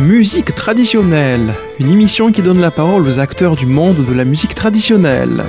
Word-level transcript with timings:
Musique 0.00 0.54
traditionnelle, 0.54 1.52
une 1.78 1.90
émission 1.90 2.32
qui 2.32 2.40
donne 2.40 2.58
la 2.58 2.70
parole 2.70 3.06
aux 3.06 3.18
acteurs 3.18 3.54
du 3.54 3.66
monde 3.66 4.02
de 4.02 4.14
la 4.14 4.24
musique 4.24 4.54
traditionnelle. 4.54 5.44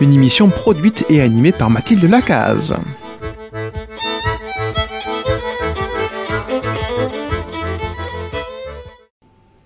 Une 0.00 0.14
émission 0.14 0.48
produite 0.48 1.04
et 1.10 1.20
animée 1.20 1.52
par 1.52 1.68
Mathilde 1.68 2.04
Lacaze. 2.04 2.74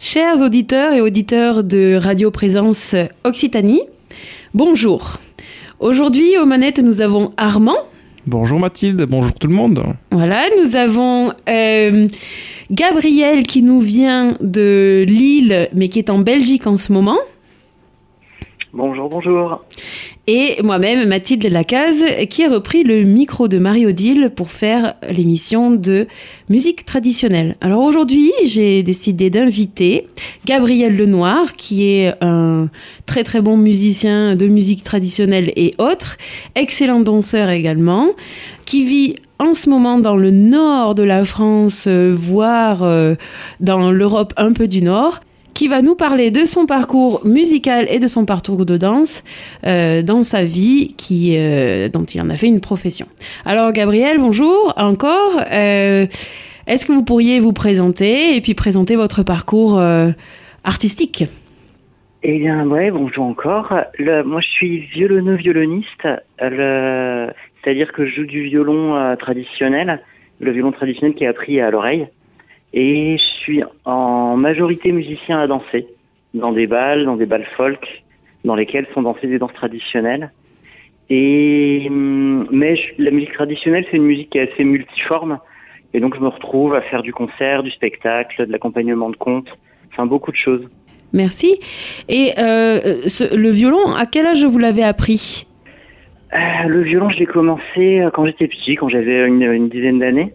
Chers 0.01 0.43
auditeurs 0.43 0.93
et 0.93 1.01
auditeurs 1.01 1.63
de 1.63 1.95
Radio 1.95 2.33
Présence 2.33 2.97
Occitanie, 3.23 3.83
bonjour. 4.55 5.19
Aujourd'hui 5.79 6.37
aux 6.39 6.47
manettes 6.47 6.81
nous 6.81 7.01
avons 7.01 7.33
Armand. 7.37 7.79
Bonjour 8.27 8.59
Mathilde, 8.59 9.05
bonjour 9.07 9.35
tout 9.35 9.49
le 9.49 9.55
monde. 9.55 9.85
Voilà, 10.11 10.45
nous 10.59 10.77
avons 10.77 11.35
euh, 11.47 12.09
Gabriel 12.71 13.43
qui 13.43 13.61
nous 13.61 13.81
vient 13.81 14.39
de 14.41 15.05
Lille 15.07 15.69
mais 15.75 15.89
qui 15.89 15.99
est 15.99 16.09
en 16.09 16.19
Belgique 16.19 16.67
en 16.67 16.79
ce 16.79 16.91
moment. 16.93 17.19
Bonjour, 18.77 19.09
bonjour. 19.09 19.63
Et 20.27 20.57
moi-même, 20.65 21.09
Mathilde 21.09 21.47
Lacaze, 21.47 22.03
qui 22.29 22.43
a 22.43 22.49
repris 22.49 22.83
le 22.83 23.05
micro 23.05 23.47
de 23.47 23.59
Marie-Odile 23.59 24.33
pour 24.35 24.51
faire 24.51 24.95
l'émission 25.09 25.71
de 25.71 26.09
musique 26.49 26.85
traditionnelle. 26.85 27.55
Alors 27.61 27.85
aujourd'hui, 27.85 28.33
j'ai 28.43 28.83
décidé 28.83 29.31
d'inviter 29.31 30.09
Gabriel 30.45 30.97
Lenoir, 30.97 31.53
qui 31.53 31.89
est 31.89 32.15
un 32.21 32.69
très 33.07 33.23
très 33.23 33.41
bon 33.41 33.57
musicien 33.57 34.35
de 34.35 34.49
musique 34.49 34.83
traditionnelle 34.83 35.53
et 35.55 35.77
autres, 35.79 36.17
excellent 36.57 36.99
danseur 36.99 37.51
également, 37.51 38.09
qui 38.65 38.85
vit 38.85 39.15
en 39.39 39.53
ce 39.53 39.71
moment 39.71 40.01
dans 40.01 40.17
le 40.17 40.33
nord 40.33 40.97
de 40.97 41.05
la 41.05 41.25
France, 41.25 41.85
euh, 41.87 42.13
voire 42.13 42.83
euh, 42.83 43.15
dans 43.61 43.93
l'Europe 43.93 44.35
un 44.37 44.53
peu 44.53 44.67
du 44.67 44.83
nord 44.83 45.21
qui 45.55 45.69
va 45.69 45.81
nous 45.83 45.95
parler 45.95 46.31
de 46.31 46.45
son 46.45 46.67
parcours 46.67 47.23
musical 47.25 47.87
et 47.89 48.01
de 48.01 48.07
son 48.07 48.25
parcours 48.25 48.67
de 48.67 48.77
danse 48.77 49.23
euh, 49.67 50.03
dans 50.03 50.23
sa 50.23 50.45
vie 50.45 50.95
qui, 50.97 51.37
euh, 51.37 51.89
dont 51.89 52.05
il 52.05 52.21
en 52.21 52.29
a 52.31 52.35
fait 52.37 52.49
une 52.49 52.61
profession. 52.61 53.07
Alors 53.45 53.71
Gabriel, 53.73 54.19
bonjour 54.19 54.75
encore. 54.77 55.41
Euh, 55.53 56.07
Est-ce 56.67 56.87
que 56.87 56.93
vous 56.93 57.05
pourriez 57.05 57.41
vous 57.41 57.53
présenter 57.53 58.37
et 58.37 58.41
puis 58.41 58.55
présenter 58.55 58.97
votre 58.97 59.23
parcours 59.23 59.81
artistique? 60.65 61.25
Eh 62.23 62.39
bien, 62.39 62.67
ouais, 62.67 62.91
bonjour 62.91 63.25
encore. 63.27 63.71
Moi, 64.01 64.41
je 64.41 64.49
suis 64.49 64.79
violonneux 64.79 65.35
violoniste, 65.35 66.09
le- 66.41 67.29
c'est-à-dire 67.63 67.93
que 67.93 68.07
je 68.07 68.15
joue 68.15 68.27
du 68.27 68.43
violon 68.45 69.15
traditionnel, 69.19 70.01
le 70.41 70.51
violon 70.53 70.73
traditionnel 70.73 71.15
qui 71.15 71.25
est 71.25 71.27
appris 71.27 71.61
à 71.61 71.71
l'oreille. 71.71 72.07
Et 72.77 73.17
je 73.19 73.23
suis 73.23 73.63
en 73.85 74.37
majorité 74.37 74.91
musicien 74.91 75.39
à 75.39 75.47
danser, 75.47 75.87
dans 76.35 76.51
des 76.53 76.67
balles, 76.67 77.05
dans 77.05 77.15
des 77.17 77.25
balles 77.27 77.47
folk, 77.57 78.03
dans 78.45 78.57
lesquelles 78.57 78.89
sont 78.93 79.03
dansées 79.03 79.29
des 79.29 79.39
danses 79.39 79.55
traditionnelles. 79.55 80.33
Et 81.09 81.87
hum, 81.89 82.49
mais 82.51 82.75
je- 82.77 82.93
la 82.99 83.13
musique 83.13 83.33
traditionnelle, 83.33 83.87
c'est 83.91 83.97
une 83.97 84.05
musique 84.05 84.31
qui 84.31 84.39
est 84.39 84.53
assez 84.53 84.65
multiforme. 84.65 85.39
Et 85.93 86.01
donc, 86.01 86.17
je 86.17 86.21
me 86.21 86.27
retrouve 86.29 86.75
à 86.75 86.81
faire 86.81 87.03
du 87.03 87.13
concert, 87.13 87.63
du 87.63 87.71
spectacle, 87.71 88.47
de 88.47 88.51
l'accompagnement 88.51 89.09
de 89.11 89.17
contes, 89.17 89.49
enfin 89.93 90.07
beaucoup 90.07 90.33
de 90.33 90.37
choses. 90.37 90.69
Merci. 91.13 91.61
Et 92.09 92.33
euh, 92.39 93.03
ce- 93.07 93.37
le 93.37 93.51
violon, 93.51 93.95
à 93.95 94.05
quel 94.07 94.27
âge 94.27 94.45
vous 94.45 94.59
l'avez 94.59 94.83
appris? 94.83 95.47
Euh, 96.35 96.67
le 96.67 96.83
violon, 96.83 97.09
je 97.11 97.19
l'ai 97.21 97.27
commencé 97.27 98.01
euh, 98.01 98.11
quand 98.11 98.27
j'étais 98.27 98.49
petit, 98.49 98.75
quand 98.75 98.89
j'avais 98.89 99.25
une, 99.29 99.43
une 99.43 99.69
dizaine 99.69 100.01
d'années. 100.01 100.35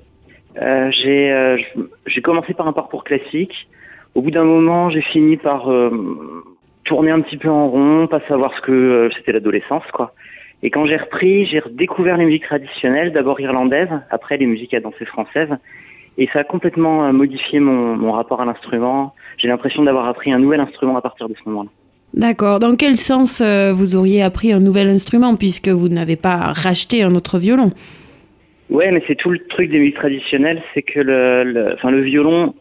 Euh, 0.57 0.91
j'ai 0.91 1.31
euh, 1.31 1.57
j'ai 2.05 2.21
commencé 2.21 2.53
par 2.53 2.67
un 2.67 2.73
parcours 2.73 3.03
classique. 3.03 3.67
Au 4.15 4.21
bout 4.21 4.31
d'un 4.31 4.43
moment, 4.43 4.89
j'ai 4.89 5.01
fini 5.01 5.37
par 5.37 5.71
euh, 5.71 5.91
tourner 6.83 7.11
un 7.11 7.21
petit 7.21 7.37
peu 7.37 7.49
en 7.49 7.69
rond, 7.69 8.07
pas 8.07 8.21
savoir 8.27 8.55
ce 8.55 8.61
que 8.61 9.09
c'était 9.15 9.31
l'adolescence, 9.31 9.83
quoi. 9.93 10.13
Et 10.61 10.71
quand 10.71 10.85
j'ai 10.85 10.97
repris, 10.97 11.45
j'ai 11.45 11.59
redécouvert 11.59 12.17
les 12.17 12.25
musiques 12.25 12.43
traditionnelles, 12.43 13.13
d'abord 13.13 13.39
irlandaises, 13.39 13.87
après 14.09 14.37
les 14.37 14.45
musiques 14.45 14.73
à 14.73 14.81
danser 14.81 15.05
françaises. 15.05 15.55
Et 16.17 16.27
ça 16.33 16.39
a 16.39 16.43
complètement 16.43 17.13
modifié 17.13 17.61
mon, 17.61 18.11
rapport 18.11 18.41
à 18.41 18.45
l'instrument. 18.45 19.13
J'ai 19.37 19.47
l'impression 19.47 19.83
d'avoir 19.83 20.05
appris 20.07 20.33
un 20.33 20.39
nouvel 20.39 20.59
instrument 20.59 20.97
à 20.97 21.01
partir 21.01 21.29
de 21.29 21.35
ce 21.35 21.47
moment-là. 21.47 21.69
D'accord. 22.13 22.59
Dans 22.59 22.75
quel 22.75 22.97
sens 22.97 23.41
vous 23.41 23.95
auriez 23.95 24.21
appris 24.21 24.51
un 24.51 24.59
nouvel 24.59 24.89
instrument 24.89 25.35
puisque 25.35 25.69
vous 25.69 25.87
n'avez 25.87 26.17
pas 26.17 26.51
racheté 26.51 27.03
un 27.03 27.15
autre 27.15 27.39
violon? 27.39 27.71
Ouais, 28.69 28.91
mais 28.91 29.03
c'est 29.07 29.15
tout 29.15 29.31
le 29.31 29.39
truc 29.39 29.71
des 29.71 29.79
musiques 29.79 29.95
traditionnelles, 29.95 30.61
c'est 30.73 30.83
que 30.83 30.99
le, 30.99 31.73
enfin, 31.73 31.89
le 31.89 32.01
violon, 32.01 32.53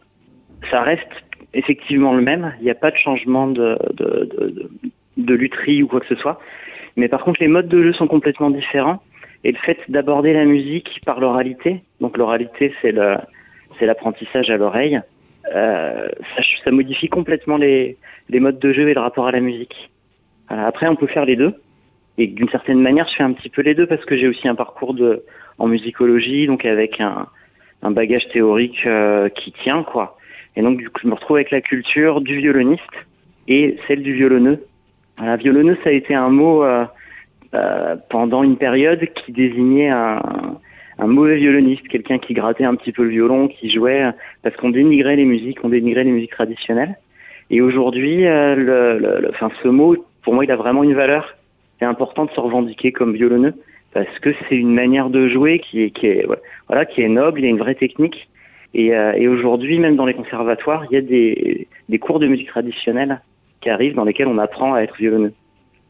ça 0.71 0.81
reste 0.81 1.07
effectivement 1.53 2.13
le 2.13 2.21
même. 2.21 2.53
Il 2.59 2.63
n'y 2.63 2.71
a 2.71 2.75
pas 2.75 2.91
de 2.91 2.95
changement 2.95 3.47
de, 3.47 3.77
de, 3.93 5.83
ou 5.83 5.87
quoi 5.87 5.99
que 5.99 6.07
ce 6.07 6.15
soit. 6.15 6.39
Mais 6.95 7.07
par 7.07 7.23
contre, 7.23 7.41
les 7.41 7.47
modes 7.47 7.67
de 7.67 7.83
jeu 7.83 7.93
sont 7.93 8.07
complètement 8.07 8.49
différents. 8.49 9.01
Et 9.43 9.51
le 9.51 9.57
fait 9.57 9.79
d'aborder 9.87 10.33
la 10.33 10.45
musique 10.45 10.99
par 11.05 11.19
l'oralité, 11.19 11.81
donc 12.01 12.17
l'oralité, 12.17 12.73
c'est 12.81 12.91
le, 12.91 13.15
c'est 13.77 13.85
l'apprentissage 13.85 14.49
à 14.49 14.57
l'oreille, 14.57 14.99
euh, 15.55 16.09
ça, 16.63 16.71
modifie 16.71 17.07
complètement 17.07 17.57
les, 17.57 17.97
les 18.29 18.39
modes 18.39 18.59
de 18.59 18.73
jeu 18.73 18.89
et 18.89 18.93
le 18.93 18.99
rapport 18.99 19.27
à 19.27 19.31
la 19.31 19.39
musique. 19.39 19.91
Voilà. 20.49 20.65
Après, 20.65 20.87
on 20.87 20.95
peut 20.95 21.07
faire 21.07 21.25
les 21.25 21.35
deux. 21.35 21.53
Et 22.17 22.27
d'une 22.27 22.49
certaine 22.49 22.81
manière, 22.81 23.07
je 23.07 23.15
fais 23.15 23.23
un 23.23 23.31
petit 23.31 23.49
peu 23.49 23.61
les 23.61 23.73
deux 23.73 23.87
parce 23.87 24.03
que 24.03 24.17
j'ai 24.17 24.27
aussi 24.27 24.47
un 24.49 24.55
parcours 24.55 24.93
de, 24.93 25.23
en 25.59 25.67
musicologie, 25.67 26.47
donc 26.47 26.65
avec 26.65 26.99
un, 26.99 27.27
un 27.81 27.91
bagage 27.91 28.27
théorique 28.29 28.83
euh, 28.85 29.29
qui 29.29 29.51
tient, 29.51 29.83
quoi. 29.83 30.17
Et 30.55 30.61
donc, 30.61 30.77
du 30.77 30.89
coup, 30.89 31.01
je 31.03 31.07
me 31.07 31.13
retrouve 31.13 31.37
avec 31.37 31.51
la 31.51 31.61
culture 31.61 32.21
du 32.21 32.37
violoniste 32.37 32.83
et 33.47 33.77
celle 33.87 34.03
du 34.03 34.13
violonneux. 34.13 34.65
Voilà, 35.17 35.37
violonneux, 35.37 35.77
ça 35.83 35.89
a 35.89 35.93
été 35.93 36.13
un 36.13 36.29
mot 36.29 36.63
euh, 36.63 36.85
euh, 37.53 37.95
pendant 38.09 38.43
une 38.43 38.57
période 38.57 39.05
qui 39.13 39.31
désignait 39.31 39.89
un, 39.89 40.31
mauvais 40.99 41.37
violoniste, 41.37 41.87
quelqu'un 41.87 42.19
qui 42.19 42.33
grattait 42.33 42.65
un 42.65 42.75
petit 42.75 42.91
peu 42.91 43.03
le 43.03 43.09
violon, 43.09 43.47
qui 43.47 43.69
jouait, 43.69 44.11
parce 44.43 44.55
qu'on 44.57 44.69
dénigrait 44.69 45.15
les 45.15 45.23
musiques, 45.23 45.59
on 45.63 45.69
dénigrait 45.69 46.03
les 46.03 46.11
musiques 46.11 46.31
traditionnelles. 46.31 46.97
Et 47.49 47.61
aujourd'hui, 47.61 48.23
ce 48.23 49.67
mot, 49.67 49.95
pour 50.23 50.33
moi, 50.33 50.43
il 50.43 50.51
a 50.51 50.57
vraiment 50.57 50.83
une 50.83 50.93
valeur. 50.93 51.37
C'est 51.79 51.85
important 51.85 52.25
de 52.25 52.31
se 52.31 52.39
revendiquer 52.39 52.91
comme 52.91 53.13
violonneux 53.13 53.53
parce 53.93 54.19
que 54.19 54.33
c'est 54.47 54.55
une 54.55 54.73
manière 54.73 55.09
de 55.09 55.27
jouer 55.27 55.59
qui 55.59 55.83
est, 55.83 55.89
qui 55.89 56.07
qui 56.93 57.01
est 57.01 57.09
noble, 57.09 57.39
il 57.39 57.43
y 57.43 57.47
a 57.47 57.49
une 57.49 57.57
vraie 57.57 57.75
technique. 57.75 58.29
Et, 58.73 58.95
euh, 58.95 59.31
aujourd'hui, 59.31 59.79
même 59.79 59.95
dans 59.95 60.05
les 60.05 60.13
conservatoires, 60.13 60.85
il 60.91 60.95
y 60.95 60.97
a 60.97 61.01
des, 61.01 61.67
cours 61.99 62.19
de 62.19 62.27
musique 62.27 62.49
traditionnelle 62.49 63.21
qui 63.61 63.69
arrivent 63.69 63.95
dans 63.95 64.05
lesquels 64.05 64.27
on 64.27 64.37
apprend 64.37 64.73
à 64.73 64.81
être 64.81 64.95
violonneux. 64.97 65.33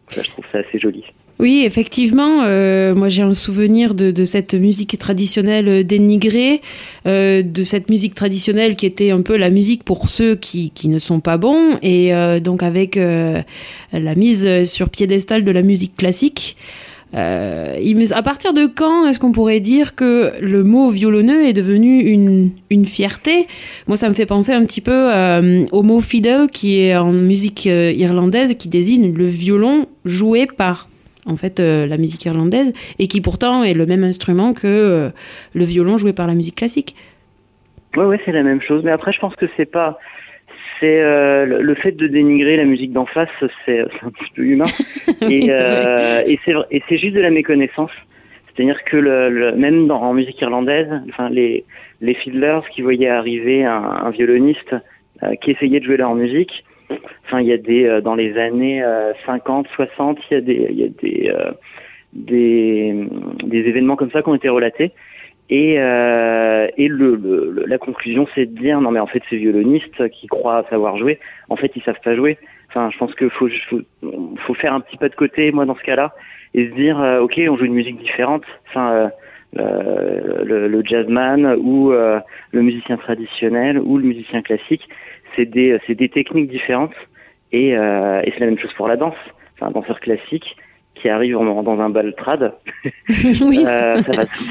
Ça, 0.09 0.23
je 0.23 0.29
trouve 0.29 0.45
ça 0.51 0.59
assez 0.59 0.79
joli. 0.79 1.03
Oui, 1.39 1.63
effectivement, 1.65 2.43
euh, 2.43 2.93
moi 2.95 3.07
j'ai 3.07 3.21
un 3.21 3.33
souvenir 3.33 3.93
de, 3.93 4.25
cette 4.25 4.55
musique 4.55 4.97
traditionnelle 4.97 5.85
dénigrée, 5.85 6.59
euh, 7.05 7.43
de 7.43 7.63
cette 7.63 7.89
musique 7.89 8.13
traditionnelle 8.13 8.75
qui 8.75 8.85
était 8.85 9.11
un 9.11 9.21
peu 9.21 9.37
la 9.37 9.49
musique 9.49 9.85
pour 9.85 10.09
ceux 10.09 10.35
qui, 10.35 10.73
ne 10.85 10.99
sont 10.99 11.21
pas 11.21 11.37
bons, 11.37 11.77
et 11.81 12.11
donc 12.41 12.61
avec 12.61 12.95
la 12.97 14.15
mise 14.15 14.65
sur 14.65 14.89
piédestal 14.89 15.45
de 15.45 15.51
la 15.51 15.61
musique 15.61 15.95
classique. 15.95 16.57
Euh, 17.15 17.75
à 18.11 18.21
partir 18.21 18.53
de 18.53 18.67
quand 18.67 19.07
est-ce 19.07 19.19
qu'on 19.19 19.31
pourrait 19.31 19.59
dire 19.59 19.95
que 19.95 20.33
le 20.41 20.63
mot 20.63 20.89
violonneux 20.89 21.45
est 21.45 21.53
devenu 21.53 22.01
une, 22.01 22.51
une 22.69 22.85
fierté? 22.85 23.47
Moi, 23.87 23.97
ça 23.97 24.09
me 24.09 24.13
fait 24.13 24.25
penser 24.25 24.51
un 24.51 24.63
petit 24.65 24.81
peu 24.81 25.11
euh, 25.11 25.65
au 25.71 25.81
mot 25.83 26.01
fiddle, 26.01 26.47
qui 26.51 26.81
est 26.81 26.95
en 26.95 27.11
musique 27.11 27.67
euh, 27.67 27.91
irlandaise, 27.91 28.55
qui 28.57 28.67
désigne 28.67 29.13
le 29.13 29.25
violon 29.25 29.87
joué 30.05 30.45
par 30.45 30.87
en 31.25 31.35
fait 31.35 31.59
la 31.59 31.97
musique 31.97 32.25
irlandaise 32.25 32.73
et 32.97 33.07
qui 33.07 33.21
pourtant 33.21 33.63
est 33.63 33.73
le 33.73 33.85
même 33.85 34.03
instrument 34.03 34.53
que 34.53 35.11
le 35.53 35.63
violon 35.63 35.99
joué 35.99 36.11
par 36.11 36.25
la 36.25 36.33
musique 36.33 36.55
classique. 36.55 36.95
Ouais, 37.95 38.19
c'est 38.25 38.31
la 38.31 38.41
même 38.41 38.61
chose. 38.61 38.81
Mais 38.83 38.89
après, 38.89 39.11
je 39.11 39.19
pense 39.19 39.35
que 39.35 39.45
c'est 39.55 39.69
pas, 39.69 39.99
c'est 40.79 41.01
euh, 41.01 41.45
le, 41.45 41.75
fait 41.75 41.91
de 41.93 42.07
dénigrer 42.07 42.57
la 42.57 42.65
musique 42.65 42.91
d'en 42.93 43.05
face, 43.05 43.29
c'est 43.39 43.49
c'est 43.65 44.03
un 44.05 44.09
petit 44.11 44.31
peu 44.35 44.43
humain. 44.43 44.65
Oui, 45.21 45.47
et 45.49 46.39
c'est 46.45 46.55
euh, 46.55 46.63
et 46.71 46.81
c'est 46.87 46.97
juste 46.97 47.15
de 47.15 47.21
la 47.21 47.29
méconnaissance. 47.31 47.91
C'est-à-dire 48.55 48.83
que 48.83 48.97
le, 48.97 49.29
le- 49.29 49.51
même 49.53 49.87
dans, 49.87 50.01
en 50.01 50.13
musique 50.13 50.39
irlandaise, 50.41 50.87
enfin 51.09 51.29
les 51.29 51.65
les 52.01 52.13
fiddlers 52.13 52.61
qui 52.73 52.81
voyaient 52.81 53.09
arriver 53.09 53.65
un, 53.65 53.83
un 54.05 54.09
violoniste 54.11 54.75
euh, 55.23 55.35
qui 55.41 55.51
essayait 55.51 55.79
de 55.79 55.85
jouer 55.85 55.97
leur 55.97 56.15
musique, 56.15 56.63
enfin 57.25 57.41
il 57.41 57.47
y 57.47 57.53
a 57.53 57.57
des 57.57 57.85
euh, 57.85 58.01
dans 58.01 58.15
les 58.15 58.37
années 58.37 58.81
euh, 58.83 59.13
50, 59.25 59.67
60, 59.75 60.19
il 60.29 60.33
y 60.33 60.37
a 60.37 60.41
des 60.41 60.67
il 60.71 60.79
y 60.79 60.83
a 60.83 60.87
des 61.01 61.31
euh, 61.35 61.51
des, 62.13 62.95
des 63.43 63.59
événements 63.59 63.95
comme 63.95 64.11
ça 64.11 64.21
qui 64.21 64.29
ont 64.29 64.35
été 64.35 64.49
relatés. 64.49 64.91
Et, 65.49 65.75
euh, 65.79 66.67
la 67.65 67.77
conclusion, 67.77 68.27
c'est 68.35 68.45
de 68.45 68.57
dire 68.57 68.79
non 68.81 68.91
mais 68.91 68.99
en 68.99 69.07
fait 69.07 69.23
ces 69.29 69.37
violonistes 69.37 70.09
qui 70.09 70.27
croient 70.27 70.65
savoir 70.69 70.97
jouer, 70.97 71.19
en 71.49 71.55
fait 71.55 71.71
ils 71.75 71.81
savent 71.83 71.99
pas 72.03 72.15
jouer. 72.15 72.37
Enfin, 72.69 72.89
je 72.91 72.97
pense 72.99 73.15
qu'il 73.15 73.31
faut, 73.31 73.49
faire 74.53 74.73
un 74.73 74.79
petit 74.79 74.97
pas 74.97 75.09
de 75.09 75.15
côté, 75.15 75.51
moi 75.51 75.65
dans 75.65 75.75
ce 75.75 75.81
cas-là, 75.81 76.13
et 76.53 76.69
se 76.69 76.75
dire 76.75 76.99
euh, 77.01 77.21
ok, 77.21 77.41
on 77.49 77.57
joue 77.57 77.65
une 77.65 77.73
musique 77.73 77.97
différente. 77.97 78.43
Enfin, 78.67 79.11
euh, 79.57 80.43
le, 80.43 80.81
jazzman 80.85 81.55
ou 81.59 81.91
le 81.91 82.61
musicien 82.61 82.97
traditionnel 82.97 83.79
ou 83.79 83.97
le 83.97 84.03
musicien 84.03 84.43
classique. 84.43 84.87
C'est 85.35 85.45
des, 85.45 86.09
techniques 86.09 86.49
différentes 86.49 86.93
et, 87.51 87.69
et 87.69 88.31
c'est 88.31 88.39
la 88.39 88.45
même 88.45 88.59
chose 88.59 88.73
pour 88.73 88.87
la 88.87 88.97
danse. 88.97 89.15
Enfin, 89.55 89.67
un 89.67 89.71
danseur 89.71 89.99
classique 89.99 90.55
qui 91.01 91.09
arrive 91.09 91.33
dans 91.33 91.79
un 91.79 91.89
bal 91.89 92.13
trad, 92.15 92.53
oui, 93.41 93.63
ça, 93.65 93.95
va, 93.95 94.03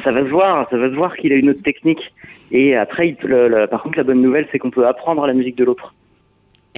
ça, 0.04 0.12
va, 0.12 0.20
se 0.20 0.30
voir, 0.30 0.68
ça 0.70 0.76
va 0.76 0.88
se 0.88 0.94
voir 0.94 1.16
qu'il 1.16 1.32
a 1.32 1.36
une 1.36 1.50
autre 1.50 1.62
technique. 1.62 2.12
Et 2.50 2.76
après, 2.76 3.16
par 3.70 3.82
contre, 3.82 3.98
la 3.98 4.04
bonne 4.04 4.22
nouvelle, 4.22 4.46
c'est 4.50 4.58
qu'on 4.58 4.70
peut 4.70 4.86
apprendre 4.86 5.26
la 5.26 5.34
musique 5.34 5.56
de 5.56 5.64
l'autre. 5.64 5.94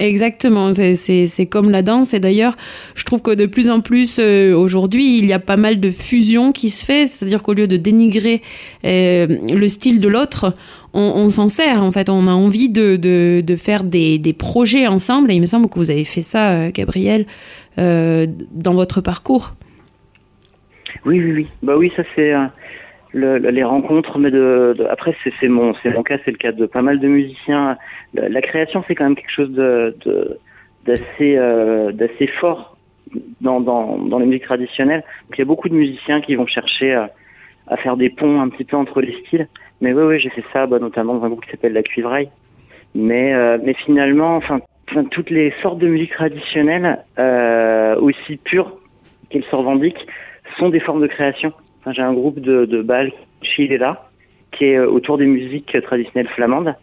Exactement, 0.01 0.71
c'est 0.73 1.45
comme 1.45 1.69
la 1.69 1.83
danse. 1.83 2.15
Et 2.15 2.19
d'ailleurs, 2.19 2.55
je 2.95 3.03
trouve 3.03 3.21
que 3.21 3.31
de 3.31 3.45
plus 3.45 3.69
en 3.69 3.81
plus 3.81 4.17
euh, 4.19 4.55
aujourd'hui, 4.55 5.19
il 5.19 5.25
y 5.25 5.33
a 5.33 5.37
pas 5.37 5.57
mal 5.57 5.79
de 5.79 5.91
fusion 5.91 6.51
qui 6.51 6.71
se 6.71 6.83
fait. 6.83 7.05
C'est-à-dire 7.05 7.43
qu'au 7.43 7.53
lieu 7.53 7.67
de 7.67 7.77
dénigrer 7.77 8.41
euh, 8.83 9.27
le 9.27 9.67
style 9.67 9.99
de 9.99 10.07
l'autre, 10.07 10.55
on, 10.93 11.29
s'en 11.29 11.47
sert. 11.49 11.83
En 11.83 11.91
fait, 11.91 12.09
on 12.09 12.27
a 12.27 12.31
envie 12.31 12.67
de, 12.67 12.95
de, 12.95 13.55
faire 13.55 13.83
des, 13.83 14.17
des, 14.17 14.33
projets 14.33 14.87
ensemble. 14.87 15.31
Et 15.31 15.35
il 15.35 15.41
me 15.41 15.45
semble 15.45 15.69
que 15.69 15.77
vous 15.77 15.91
avez 15.91 16.03
fait 16.03 16.23
ça, 16.23 16.51
euh, 16.51 16.71
Gabriel, 16.73 17.27
dans 17.77 18.73
votre 18.73 19.01
parcours. 19.01 19.53
Oui, 21.05 21.19
oui, 21.19 21.31
oui. 21.31 21.47
Bah 21.63 21.77
oui, 21.77 21.91
ça 21.95 22.03
c'est 22.15 22.33
les 23.13 23.63
rencontres, 23.63 24.17
mais 24.17 24.31
après 24.89 25.15
c'est 25.39 25.47
mon 25.47 25.73
cas, 25.73 26.17
c'est 26.23 26.31
le 26.31 26.37
cas 26.37 26.51
de 26.51 26.65
pas 26.65 26.81
mal 26.81 26.99
de 26.99 27.07
musiciens. 27.07 27.77
La, 28.13 28.41
création 28.41 28.83
c'est 28.87 28.95
quand 28.95 29.05
même 29.05 29.15
quelque 29.15 29.31
chose 29.31 29.53
euh, 29.57 29.91
d'assez 30.85 32.27
fort 32.27 32.77
dans, 33.41 34.19
les 34.19 34.25
musiques 34.25 34.45
traditionnelles. 34.45 35.03
Donc 35.27 35.37
il 35.37 35.39
y 35.39 35.41
a 35.41 35.45
beaucoup 35.45 35.69
de 35.69 35.75
musiciens 35.75 36.21
qui 36.21 36.35
vont 36.35 36.45
chercher 36.45 36.93
à, 36.93 37.11
à, 37.67 37.77
faire 37.77 37.97
des 37.97 38.09
ponts 38.09 38.41
un 38.41 38.49
petit 38.49 38.63
peu 38.63 38.77
entre 38.77 39.01
les 39.01 39.13
styles. 39.25 39.47
Mais 39.81 39.93
oui, 39.93 40.03
oui, 40.03 40.19
j'ai 40.19 40.29
fait 40.29 40.43
ça, 40.53 40.67
bah, 40.67 40.79
notamment 40.79 41.15
dans 41.15 41.25
un 41.25 41.29
groupe 41.29 41.43
qui 41.43 41.51
s'appelle 41.51 41.73
La 41.73 41.83
Cuivraille. 41.83 42.29
Mais 42.93 43.33
euh, 43.33 43.57
finalement, 43.73 44.41
toutes 45.09 45.29
les 45.29 45.53
sortes 45.61 45.79
de 45.79 45.87
musique 45.87 46.11
traditionnelles, 46.11 47.03
euh, 47.17 47.95
aussi 47.95 48.37
pures 48.37 48.77
qu'elles 49.29 49.43
se 49.43 49.55
revendiquent, 49.55 50.05
sont 50.57 50.69
des 50.69 50.79
formes 50.79 51.01
de 51.01 51.07
création 51.07 51.53
j'ai 51.89 52.01
un 52.01 52.13
groupe 52.13 52.39
de, 52.39 52.65
de 52.65 52.81
bal 52.81 53.11
là, 53.57 54.09
qui 54.51 54.65
est 54.65 54.77
euh, 54.77 54.87
autour 54.87 55.17
des 55.17 55.25
musiques 55.25 55.75
traditionnelles 55.81 56.29
flamandes. 56.29 56.75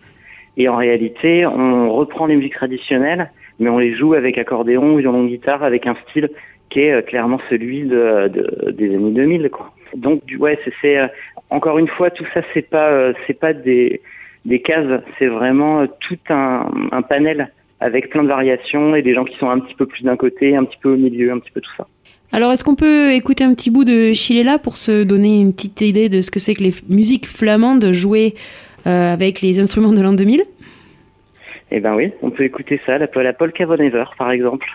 Et 0.57 0.69
en 0.69 0.77
réalité, 0.77 1.47
on 1.47 1.93
reprend 1.93 2.27
les 2.27 2.35
musiques 2.35 2.55
traditionnelles, 2.55 3.31
mais 3.61 3.69
on 3.69 3.79
les 3.79 3.95
joue 3.95 4.15
avec 4.15 4.39
accordéon, 4.39 4.97
violon, 4.97 5.25
guitare, 5.27 5.63
avec 5.63 5.87
un 5.87 5.97
style 6.09 6.31
qui 6.69 6.81
est 6.81 6.93
euh, 6.93 7.03
clairement 7.03 7.39
celui 7.49 7.85
de, 7.85 8.29
des 8.73 8.95
années 8.95 9.13
2000. 9.13 9.51
Quoi. 9.51 9.73
Donc, 9.95 10.23
ouais, 10.39 10.59
c'est 10.83 10.99
euh, 10.99 11.07
encore 11.51 11.79
une 11.79 11.89
fois, 11.89 12.11
tout 12.11 12.27
ça, 12.35 12.43
c'est 12.53 12.69
pas, 12.69 13.13
pas 13.41 13.53
des, 13.53 14.03
des 14.45 14.61
cases, 14.61 15.01
c'est 15.19 15.29
vraiment 15.29 15.87
tout 15.87 16.19
un 16.29 17.03
panel 17.09 17.53
avec 17.81 18.11
plein 18.11 18.25
de 18.25 18.29
variations 18.29 18.97
et 18.97 19.03
des 19.03 19.15
gens 19.15 19.25
qui 19.25 19.37
sont 19.39 19.49
un 19.49 19.61
petit 19.61 19.75
peu 19.75 19.87
plus 19.87 20.03
d'un 20.03 20.17
côté, 20.17 20.57
un 20.57 20.65
petit 20.65 20.79
peu 20.83 20.93
au 20.93 20.97
milieu, 20.97 21.31
un 21.31 21.39
petit 21.39 21.53
peu 21.53 21.61
tout 21.61 21.71
ça. 21.77 21.87
Alors, 22.31 22.53
est-ce 22.53 22.63
qu'on 22.63 22.75
peut 22.75 23.13
écouter 23.13 23.45
un 23.45 23.55
petit 23.55 23.71
bout 23.71 23.85
de 23.85 24.13
Chilela 24.13 24.59
pour 24.59 24.77
se 24.77 25.03
donner 25.03 25.41
une 25.41 25.55
petite 25.55 25.81
idée 25.81 26.09
de 26.09 26.21
ce 26.21 26.31
que 26.31 26.39
c'est 26.39 26.55
que 26.55 26.63
les 26.63 26.75
musiques 26.89 27.27
flamandes 27.27 27.93
jouées 27.93 28.35
euh, 28.87 29.13
avec 29.13 29.41
les 29.41 29.61
instruments 29.61 29.93
de 29.93 30.03
l'an 30.03 30.13
2000 30.13 30.45
Eh 31.71 31.81
ben 31.81 31.95
oui, 31.95 32.13
on 32.23 32.31
peut 32.31 32.45
écouter 32.45 32.81
ça, 32.85 32.99
la, 32.99 33.09
la 33.15 33.33
Polka 33.33 33.65
Von 33.65 33.79
par 34.19 34.31
exemple. 34.31 34.69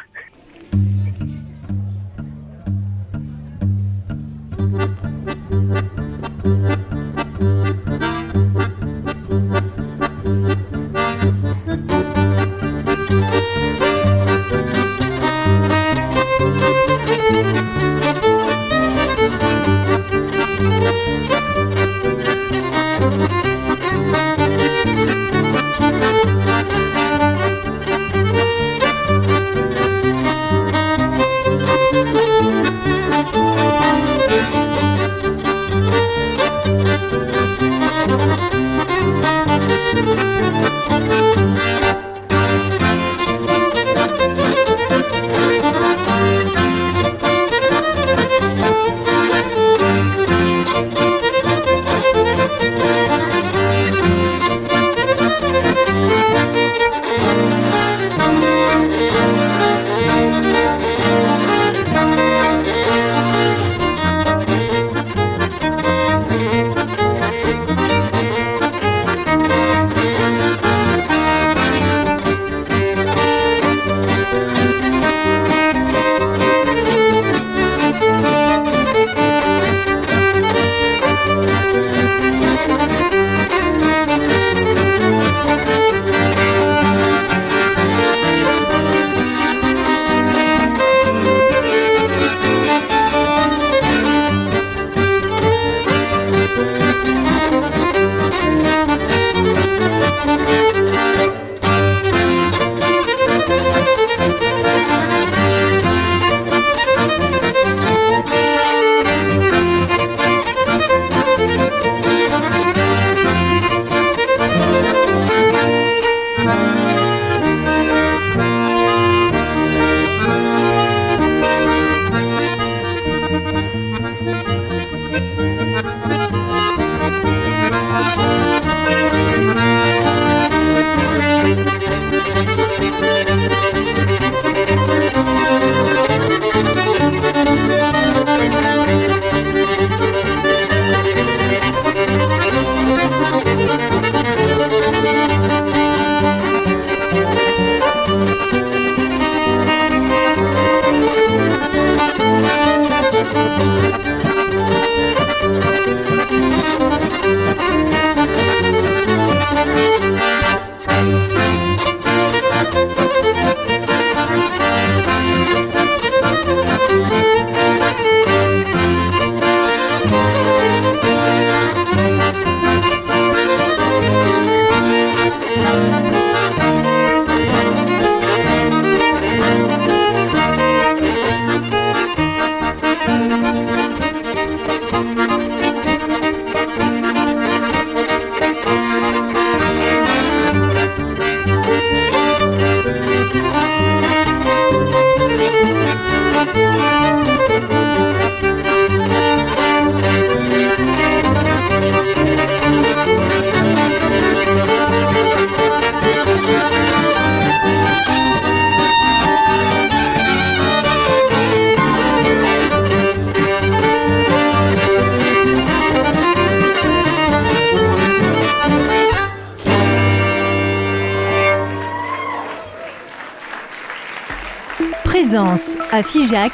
À 225.94 226.02
Figeac 226.02 226.52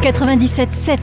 97.7. 0.00 0.98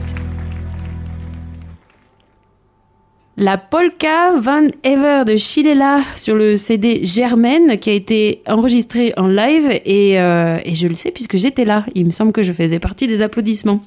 La 3.36 3.58
polka 3.58 4.32
Van 4.38 4.66
Ever 4.82 5.24
de 5.26 5.36
Chilela 5.36 6.00
sur 6.16 6.34
le 6.34 6.56
CD 6.56 7.04
Germaine 7.04 7.78
qui 7.78 7.90
a 7.90 7.92
été 7.92 8.40
enregistré 8.46 9.12
en 9.18 9.28
live 9.28 9.70
et, 9.84 10.18
euh, 10.18 10.56
et 10.64 10.74
je 10.74 10.88
le 10.88 10.94
sais 10.94 11.10
puisque 11.10 11.36
j'étais 11.36 11.66
là. 11.66 11.84
Il 11.94 12.06
me 12.06 12.10
semble 12.10 12.32
que 12.32 12.42
je 12.42 12.54
faisais 12.54 12.78
partie 12.78 13.06
des 13.06 13.20
applaudissements. 13.20 13.82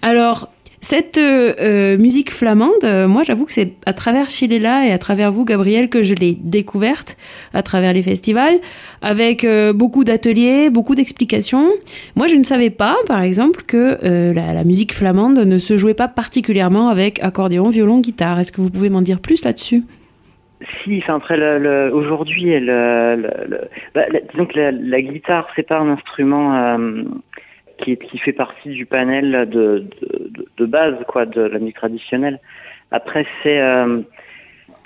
Alors, 0.00 0.48
cette 0.84 1.16
euh, 1.16 1.54
euh, 1.60 1.96
musique 1.96 2.32
flamande, 2.32 2.72
euh, 2.82 3.06
moi 3.06 3.22
j'avoue 3.22 3.46
que 3.46 3.52
c'est 3.52 3.74
à 3.86 3.92
travers 3.92 4.28
Chilela 4.28 4.84
et 4.84 4.90
à 4.90 4.98
travers 4.98 5.30
vous, 5.30 5.44
Gabriel, 5.44 5.88
que 5.88 6.02
je 6.02 6.12
l'ai 6.12 6.34
découverte, 6.34 7.16
à 7.54 7.62
travers 7.62 7.92
les 7.92 8.02
festivals, 8.02 8.58
avec 9.00 9.46
beaucoup 9.74 10.02
d'ateliers, 10.02 10.70
beaucoup 10.70 10.96
d'explications. 10.96 11.70
Moi 12.16 12.26
je 12.26 12.34
ne 12.34 12.42
savais 12.42 12.70
pas, 12.70 12.96
par 13.06 13.22
exemple, 13.22 13.62
que 13.62 13.96
la, 14.02 14.64
musique 14.64 14.92
flamande 14.92 15.38
ne 15.38 15.58
se 15.58 15.76
jouait 15.76 15.94
pas 15.94 16.08
particulièrement 16.08 16.88
avec 16.88 17.22
accordéon, 17.22 17.68
violon, 17.68 18.00
guitare. 18.00 18.40
Est-ce 18.40 18.50
que 18.50 18.60
vous 18.60 18.70
pouvez 18.70 18.90
m'en 18.90 19.02
dire 19.02 19.20
plus 19.20 19.44
là-dessus? 19.44 19.82
Si, 20.82 20.98
enfin 20.98 21.16
après 21.16 21.90
aujourd'hui, 21.90 22.52
bah, 22.60 23.16
que 23.16 24.58
la, 24.58 24.72
la 24.72 25.02
guitare 25.02 25.48
c'est 25.54 25.66
pas 25.66 25.78
un 25.78 25.90
instrument 25.90 26.78
qui, 27.82 28.18
fait 28.18 28.32
partie 28.32 28.70
du 28.70 28.86
panel 28.86 29.48
de, 29.48 30.66
base 30.66 30.94
quoi, 31.08 31.26
de 31.26 31.42
la 31.42 31.58
musique 31.58 31.76
traditionnelle. 31.76 32.40
Après, 32.90 33.26
c'est 33.42 33.60
euh, 33.60 34.00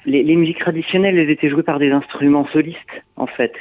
les, 0.06 0.36
musiques 0.36 0.58
traditionnelles, 0.58 1.18
elles 1.18 1.30
étaient 1.30 1.50
jouées 1.50 1.62
par 1.62 1.78
des 1.78 1.90
instruments 1.90 2.46
solistes, 2.46 3.02
en 3.16 3.26
fait. 3.26 3.54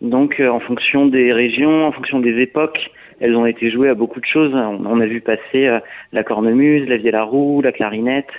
Donc, 0.00 0.40
euh, 0.40 0.48
en 0.48 0.60
fonction 0.60 1.06
des 1.06 1.32
régions, 1.32 1.86
en 1.86 1.92
fonction 1.92 2.20
des 2.20 2.40
époques, 2.40 2.90
elles 3.20 3.36
ont 3.36 3.46
été 3.46 3.70
jouées 3.70 3.88
à 3.88 3.94
beaucoup 3.94 4.20
de 4.20 4.26
choses. 4.26 4.54
On, 4.54 5.00
a 5.00 5.06
vu 5.06 5.20
passer 5.20 5.66
euh, 5.66 5.80
la 6.12 6.24
cornemuse, 6.24 6.88
la 6.88 6.96
vielle 6.96 7.14
à 7.14 7.22
roue, 7.22 7.62
la 7.62 7.72
clarinette, 7.72 8.32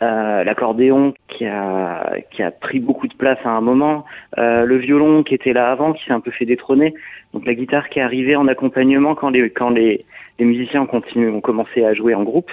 l'accordéon 0.00 1.14
qui 1.26 1.46
a, 1.46 2.14
qui 2.30 2.42
a 2.42 2.50
pris 2.50 2.78
beaucoup 2.78 3.08
de 3.08 3.14
place 3.14 3.38
à 3.44 3.50
un 3.50 3.60
moment, 3.60 4.04
le 4.36 4.76
violon 4.76 5.22
qui 5.22 5.34
était 5.34 5.52
là 5.52 5.70
avant, 5.70 5.92
qui 5.92 6.04
s'est 6.04 6.12
un 6.12 6.20
peu 6.20 6.30
fait 6.30 6.46
détrôner. 6.46 6.94
Donc 7.34 7.46
la 7.46 7.54
guitare 7.54 7.88
qui 7.88 7.98
est 7.98 8.02
arrivée 8.02 8.36
en 8.36 8.48
accompagnement 8.48 9.14
quand 9.14 9.30
les, 9.30 9.50
quand 9.50 9.70
les, 9.70 10.04
musiciens 10.38 10.86
ont, 10.90 11.40
commencé 11.40 11.84
à 11.84 11.94
jouer 11.94 12.14
en 12.14 12.22
groupe. 12.22 12.50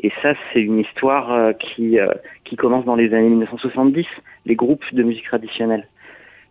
Et 0.00 0.10
ça, 0.22 0.34
c'est 0.52 0.62
une 0.62 0.78
histoire 0.78 1.32
euh, 1.32 1.52
qui, 1.52 1.98
euh, 1.98 2.08
qui 2.44 2.56
commence 2.56 2.84
dans 2.84 2.96
les 2.96 3.14
années 3.14 3.28
1970, 3.28 4.06
les 4.46 4.56
groupes 4.56 4.84
de 4.92 5.02
musique 5.02 5.26
traditionnelle. 5.26 5.86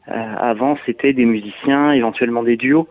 Euh, 0.08 0.36
avant, 0.38 0.78
c'était 0.86 1.14
des 1.14 1.26
musiciens, 1.26 1.92
éventuellement 1.92 2.44
des 2.44 2.56
duos. 2.56 2.88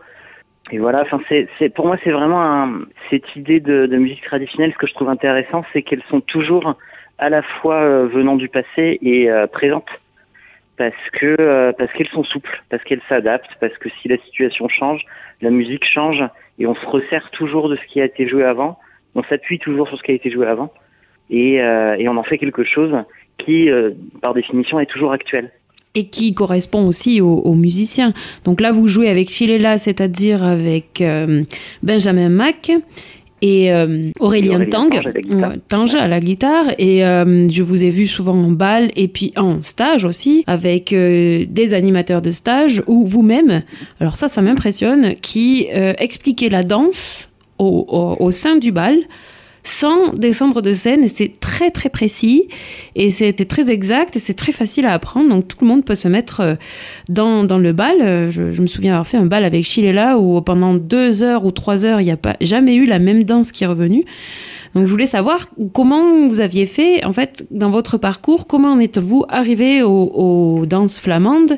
Et 0.71 0.77
voilà, 0.77 1.01
enfin, 1.01 1.19
c'est, 1.27 1.73
pour 1.73 1.87
moi, 1.87 1.97
c'est 2.03 2.11
vraiment 2.11 2.71
cette 3.09 3.35
idée 3.35 3.59
de, 3.59 3.87
musique 3.97 4.23
traditionnelle. 4.23 4.71
Ce 4.71 4.77
que 4.77 4.87
je 4.87 4.93
trouve 4.93 5.09
intéressant, 5.09 5.65
c'est 5.73 5.81
qu'elles 5.81 6.03
sont 6.09 6.21
toujours 6.21 6.75
à 7.21 7.29
la 7.29 7.41
fois 7.41 8.05
venant 8.07 8.35
du 8.35 8.49
passé 8.49 8.99
et 9.01 9.29
présentes 9.53 9.89
parce 10.81 11.09
que 11.13 11.35
euh, 11.39 11.71
parce 11.77 11.93
qu'elles 11.93 12.07
sont 12.07 12.23
souples, 12.23 12.63
parce 12.69 12.83
qu'elles 12.83 13.03
s'adaptent, 13.07 13.55
parce 13.59 13.77
que 13.77 13.87
si 14.01 14.07
la 14.07 14.17
situation 14.17 14.67
change, 14.67 15.05
la 15.41 15.51
musique 15.51 15.85
change 15.85 16.23
et 16.57 16.65
on 16.65 16.73
se 16.73 16.85
resserre 16.87 17.29
toujours 17.29 17.69
de 17.69 17.75
ce 17.75 17.85
qui 17.85 18.01
a 18.01 18.05
été 18.05 18.27
joué 18.27 18.43
avant, 18.43 18.79
on 19.13 19.21
s'appuie 19.21 19.59
toujours 19.59 19.87
sur 19.87 19.99
ce 19.99 20.01
qui 20.01 20.09
a 20.09 20.15
été 20.15 20.31
joué 20.31 20.47
avant 20.47 20.73
et, 21.29 21.61
euh, 21.61 21.95
on 22.09 22.17
en 22.17 22.23
fait 22.23 22.39
quelque 22.39 22.63
chose 22.63 22.95
qui, 23.37 23.69
euh, 23.69 23.91
par 24.21 24.33
définition, 24.33 24.79
est 24.79 24.87
toujours 24.87 25.11
actuel 25.11 25.51
et 25.93 26.05
qui 26.05 26.33
correspond 26.33 26.87
aussi 26.87 27.21
aux, 27.21 27.53
musiciens. 27.53 28.13
Donc 28.45 28.61
là, 28.61 28.71
vous 28.71 28.87
jouez 28.87 29.09
avec 29.09 29.29
Chilela, 29.29 29.77
c'est-à-dire 29.77 30.41
avec 30.41 31.03
Benjamin 31.83 32.29
Mack, 32.29 32.71
et 33.41 33.73
euh, 33.73 34.11
Aurélien, 34.19 34.65
Tang, 34.65 34.89
Tange 35.67 35.95
à 35.95 36.07
la 36.07 36.19
guitare. 36.19 36.65
Et 36.77 37.05
euh, 37.05 37.49
je 37.49 37.63
vous 37.63 37.83
ai 37.83 37.89
vu 37.89 38.07
souvent 38.07 38.35
en 38.35 38.51
bal 38.51 38.91
et 38.95 39.07
puis 39.07 39.33
en 39.35 39.61
stage 39.61 40.05
aussi, 40.05 40.43
avec 40.47 40.93
euh, 40.93 41.45
des 41.49 41.73
animateurs 41.73 42.21
de 42.21 42.31
stage 42.31 42.83
ou 42.87 43.05
vous-même, 43.05 43.63
alors 43.99 44.15
ça, 44.15 44.27
ça 44.27 44.41
m'impressionne, 44.41 45.15
qui 45.15 45.67
expliquaient 45.71 46.49
la 46.49 46.63
danse 46.63 47.29
au, 47.57 48.17
au, 48.19 48.31
sein 48.31 48.57
du 48.57 48.71
bal 48.71 48.97
sans 49.63 50.13
descendre 50.13 50.61
de 50.61 50.73
scène 50.73 51.03
et 51.03 51.07
c'est 51.07 51.39
très 51.39 51.69
très 51.69 51.89
précis 51.89 52.47
et 52.95 53.09
c'était 53.09 53.45
très 53.45 53.69
exact 53.69 54.15
et 54.15 54.19
c'est 54.19 54.33
très 54.33 54.51
facile 54.51 54.85
à 54.85 54.93
apprendre 54.93 55.29
donc 55.29 55.47
tout 55.47 55.57
le 55.61 55.67
monde 55.67 55.85
peut 55.85 55.95
se 55.95 56.07
mettre 56.07 56.39
euh, 56.41 56.55
dans, 57.09 57.43
dans 57.43 57.57
le 57.57 57.71
bal. 57.71 57.97
Euh, 58.01 58.31
je, 58.31 58.61
me 58.61 58.67
souviens 58.67 58.93
avoir 58.93 59.07
fait 59.07 59.17
un 59.17 59.25
bal 59.25 59.43
avec 59.43 59.65
Chilela 59.65 60.17
où 60.17 60.41
pendant 60.41 60.73
deux 60.73 61.23
heures 61.23 61.45
ou 61.45 61.51
trois 61.51 61.85
heures 61.85 62.01
il 62.01 62.05
n'y 62.05 62.11
a 62.11 62.17
pas 62.17 62.35
jamais 62.41 62.75
eu 62.75 62.85
la 62.85 62.99
même 62.99 63.23
danse 63.23 63.51
qui 63.51 63.63
est 63.63 63.67
revenue. 63.67 64.05
Donc 64.73 64.85
je 64.85 64.91
voulais 64.91 65.05
savoir 65.05 65.47
comment 65.73 66.27
vous 66.27 66.39
aviez 66.39 66.65
fait 66.65 67.03
en 67.03 67.11
fait 67.11 67.45
dans 67.51 67.69
votre 67.69 67.97
parcours, 67.97 68.47
comment 68.47 68.71
en 68.71 68.79
êtes-vous 68.79 69.25
arrivé 69.29 69.83
aux, 69.83 70.65
danses 70.65 70.99
flamandes 70.99 71.57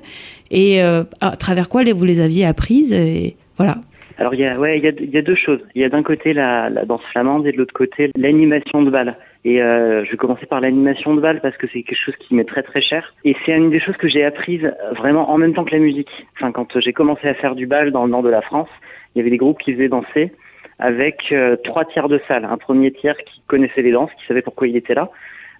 et 0.49 0.81
euh, 0.81 1.03
à 1.21 1.35
travers 1.35 1.69
quoi 1.69 1.83
vous 1.83 2.05
les 2.05 2.19
aviez 2.19 2.45
apprises 2.45 2.93
et 2.93 3.35
voilà. 3.57 3.77
Alors 4.17 4.33
il 4.33 4.41
y 4.41 4.45
a, 4.45 4.59
ouais, 4.59 4.77
il 4.77 4.83
y 4.83 5.17
a, 5.17 5.21
deux 5.21 5.35
choses. 5.35 5.59
Il 5.75 5.81
y 5.81 5.85
a 5.85 5.89
d'un 5.89 6.03
côté 6.03 6.33
la, 6.33 6.69
danse 6.85 7.01
flamande 7.11 7.47
et 7.47 7.51
de 7.51 7.57
l'autre 7.57 7.73
côté 7.73 8.11
l'animation 8.15 8.83
de 8.83 8.89
bal. 8.89 9.17
Et 9.45 9.61
euh, 9.61 10.05
je 10.05 10.11
vais 10.11 10.17
commencer 10.17 10.45
par 10.45 10.61
l'animation 10.61 11.15
de 11.15 11.21
bal 11.21 11.41
parce 11.41 11.57
que 11.57 11.67
c'est 11.67 11.83
quelque 11.83 11.97
chose 11.97 12.15
qui 12.17 12.35
m'est 12.35 12.43
très 12.43 12.63
très 12.63 12.81
cher. 12.81 13.13
Et 13.25 13.35
c'est 13.45 13.57
une 13.57 13.71
des 13.71 13.79
choses 13.79 13.97
que 13.97 14.07
j'ai 14.07 14.23
apprises 14.23 14.73
vraiment 14.95 15.31
en 15.31 15.37
même 15.37 15.53
temps 15.53 15.65
que 15.65 15.71
la 15.71 15.79
musique. 15.79 16.11
Enfin, 16.35 16.51
quand 16.51 16.79
j'ai 16.79 16.93
commencé 16.93 17.27
à 17.27 17.33
faire 17.33 17.55
du 17.55 17.65
bal 17.65 17.91
dans 17.91 18.05
le 18.05 18.11
nord 18.11 18.23
de 18.23 18.29
la 18.29 18.41
France, 18.41 18.69
il 19.15 19.19
y 19.19 19.21
avait 19.21 19.31
des 19.31 19.37
groupes 19.37 19.61
qui 19.61 19.73
faisaient 19.73 19.89
danser 19.89 20.31
avec 20.79 21.31
euh, 21.31 21.55
trois 21.55 21.85
tiers 21.85 22.07
de 22.07 22.19
salle. 22.27 22.45
Un 22.45 22.57
premier 22.57 22.91
tiers 22.91 23.17
qui 23.17 23.41
connaissait 23.47 23.81
les 23.81 23.91
danses, 23.91 24.11
qui 24.19 24.25
savait 24.27 24.41
pourquoi 24.41 24.67
il 24.67 24.75
était 24.75 24.95
là. 24.95 25.09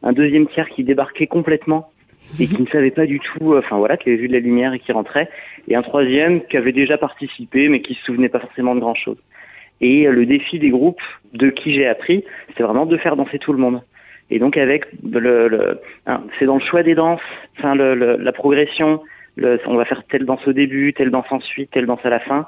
Un 0.04 0.14
deuxième 0.14 0.48
tiers 0.48 0.70
qui 0.70 0.84
débarquait 0.84 1.28
complètement 1.28 1.90
et 2.40 2.48
qui 2.48 2.62
ne 2.62 2.68
savait 2.68 2.92
pas 2.92 3.06
du 3.06 3.20
tout, 3.20 3.54
euh, 3.54 3.60
enfin 3.60 3.78
voilà, 3.78 3.98
qui 3.98 4.10
avait 4.10 4.18
vu 4.18 4.28
de 4.28 4.34
la 4.34 4.40
lumière 4.40 4.74
et 4.74 4.80
qui 4.80 4.92
rentrait, 4.92 5.30
et 5.68 5.76
un 5.76 5.82
troisième 5.82 6.44
qui 6.46 6.58
avait 6.58 6.72
déjà 6.72 6.98
participé 6.98 7.70
mais 7.70 7.82
qui 7.82 7.96
se 7.96 8.04
souvenait 8.04 8.30
pas 8.30 8.40
forcément 8.40 8.76
de 8.76 8.80
grand 8.80 8.96
chose. 8.96 9.18
Et 9.82 10.08
euh, 10.08 10.12
le 10.12 10.26
défi 10.26 10.60
des 10.60 10.70
groupes 10.70 11.02
de 11.34 11.50
qui 11.50 11.74
j'ai 11.74 11.88
appris, 11.88 12.24
c'est 12.56 12.64
vraiment 12.64 12.86
de 12.86 12.98
faire 12.98 13.16
danser 13.16 13.40
tout 13.40 13.54
le 13.54 13.60
monde. 13.60 13.82
Et 14.30 14.40
donc 14.40 14.58
avec 14.58 14.86
le, 15.04 15.80
hein, 16.08 16.24
c'est 16.38 16.46
dans 16.46 16.56
le 16.56 16.62
choix 16.62 16.84
des 16.84 16.96
danses, 16.96 17.22
la 17.62 18.32
progression, 18.32 19.02
on 19.38 19.76
va 19.76 19.86
faire 19.86 20.04
telle 20.10 20.26
danse 20.26 20.48
au 20.48 20.54
début, 20.54 20.94
telle 20.94 21.12
danse 21.12 21.26
ensuite, 21.30 21.72
telle 21.72 21.86
danse 21.86 22.04
à 22.04 22.10
la 22.10 22.20
fin, 22.20 22.48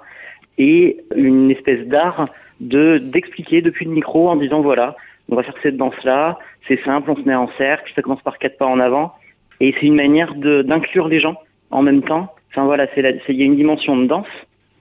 et 0.58 0.98
une 1.16 1.52
espèce 1.52 1.86
d'art 1.86 2.30
de 2.60 2.98
d'expliquer 2.98 3.62
depuis 3.62 3.86
le 3.86 3.92
micro 3.92 4.30
en 4.30 4.36
disant 4.36 4.62
voilà, 4.62 4.96
on 5.30 5.36
va 5.36 5.44
faire 5.44 5.56
cette 5.62 5.78
danse 5.78 6.02
là, 6.04 6.40
c'est 6.68 6.82
simple, 6.84 7.12
on 7.12 7.16
se 7.16 7.24
met 7.24 7.36
en 7.36 7.50
cercle, 7.58 7.92
ça 7.96 8.02
commence 8.02 8.22
par 8.22 8.38
quatre 8.38 8.58
pas 8.58 8.66
en 8.66 8.80
avant, 8.80 9.14
et 9.60 9.74
c'est 9.74 9.86
une 9.86 9.96
manière 9.96 10.34
d'inclure 10.36 11.08
les 11.08 11.20
gens 11.20 11.36
en 11.72 11.82
même 11.82 12.02
temps. 12.02 12.34
Enfin 12.56 12.68
voilà, 12.68 12.88
il 12.96 13.36
y 13.36 13.42
a 13.42 13.46
une 13.46 13.58
dimension 13.58 13.98
de 13.98 14.06
danse 14.06 14.30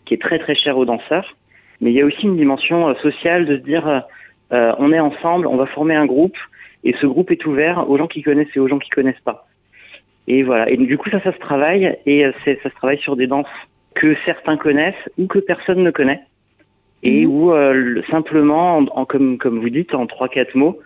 qui 0.04 0.14
est 0.14 0.22
très 0.22 0.38
très 0.38 0.54
chère 0.54 0.78
aux 0.78 0.84
danseurs, 0.84 1.36
mais 1.80 1.90
il 1.90 1.96
y 1.96 2.00
a 2.00 2.04
aussi 2.04 2.22
une 2.22 2.36
dimension 2.36 2.88
euh, 2.88 2.94
sociale 3.02 3.46
de 3.46 3.56
se 3.56 3.62
dire 3.62 3.88
euh, 3.88 3.98
euh, 4.52 4.72
on 4.78 4.92
est 4.92 5.00
ensemble, 5.00 5.48
on 5.48 5.56
va 5.56 5.66
former 5.66 5.96
un 5.96 6.06
groupe, 6.06 6.36
et 6.84 6.94
ce 7.00 7.06
groupe 7.06 7.32
est 7.32 7.44
ouvert 7.46 7.90
aux 7.90 7.98
gens 7.98 8.06
qui 8.06 8.22
connaissent 8.22 8.54
et 8.54 8.60
aux 8.60 8.68
gens 8.68 8.78
qui 8.78 8.90
connaissent 8.90 9.24
pas. 9.24 9.48
Et 10.28 10.44
voilà. 10.44 10.70
Et 10.70 10.76
du 10.76 10.96
coup 10.96 11.10
ça, 11.10 11.20
ça 11.20 11.32
se 11.32 11.38
travaille, 11.38 11.98
et 12.06 12.24
ça 12.44 12.54
se 12.62 12.74
travaille 12.76 13.00
sur 13.00 13.16
des 13.16 13.26
danses 13.26 13.48
que 13.96 14.14
certains 14.24 14.56
connaissent 14.56 14.94
ou 15.18 15.26
que 15.26 15.40
personne 15.40 15.82
ne 15.82 15.90
connaît, 15.90 16.20
et 17.02 17.26
mhm. 17.26 17.32
où 17.32 17.52
simplement, 18.08 18.84
comme, 19.06 19.36
comme 19.38 19.58
vous 19.58 19.70
dites, 19.70 19.96
en 19.96 20.06
3-4 20.06 20.56
mots, 20.56 20.78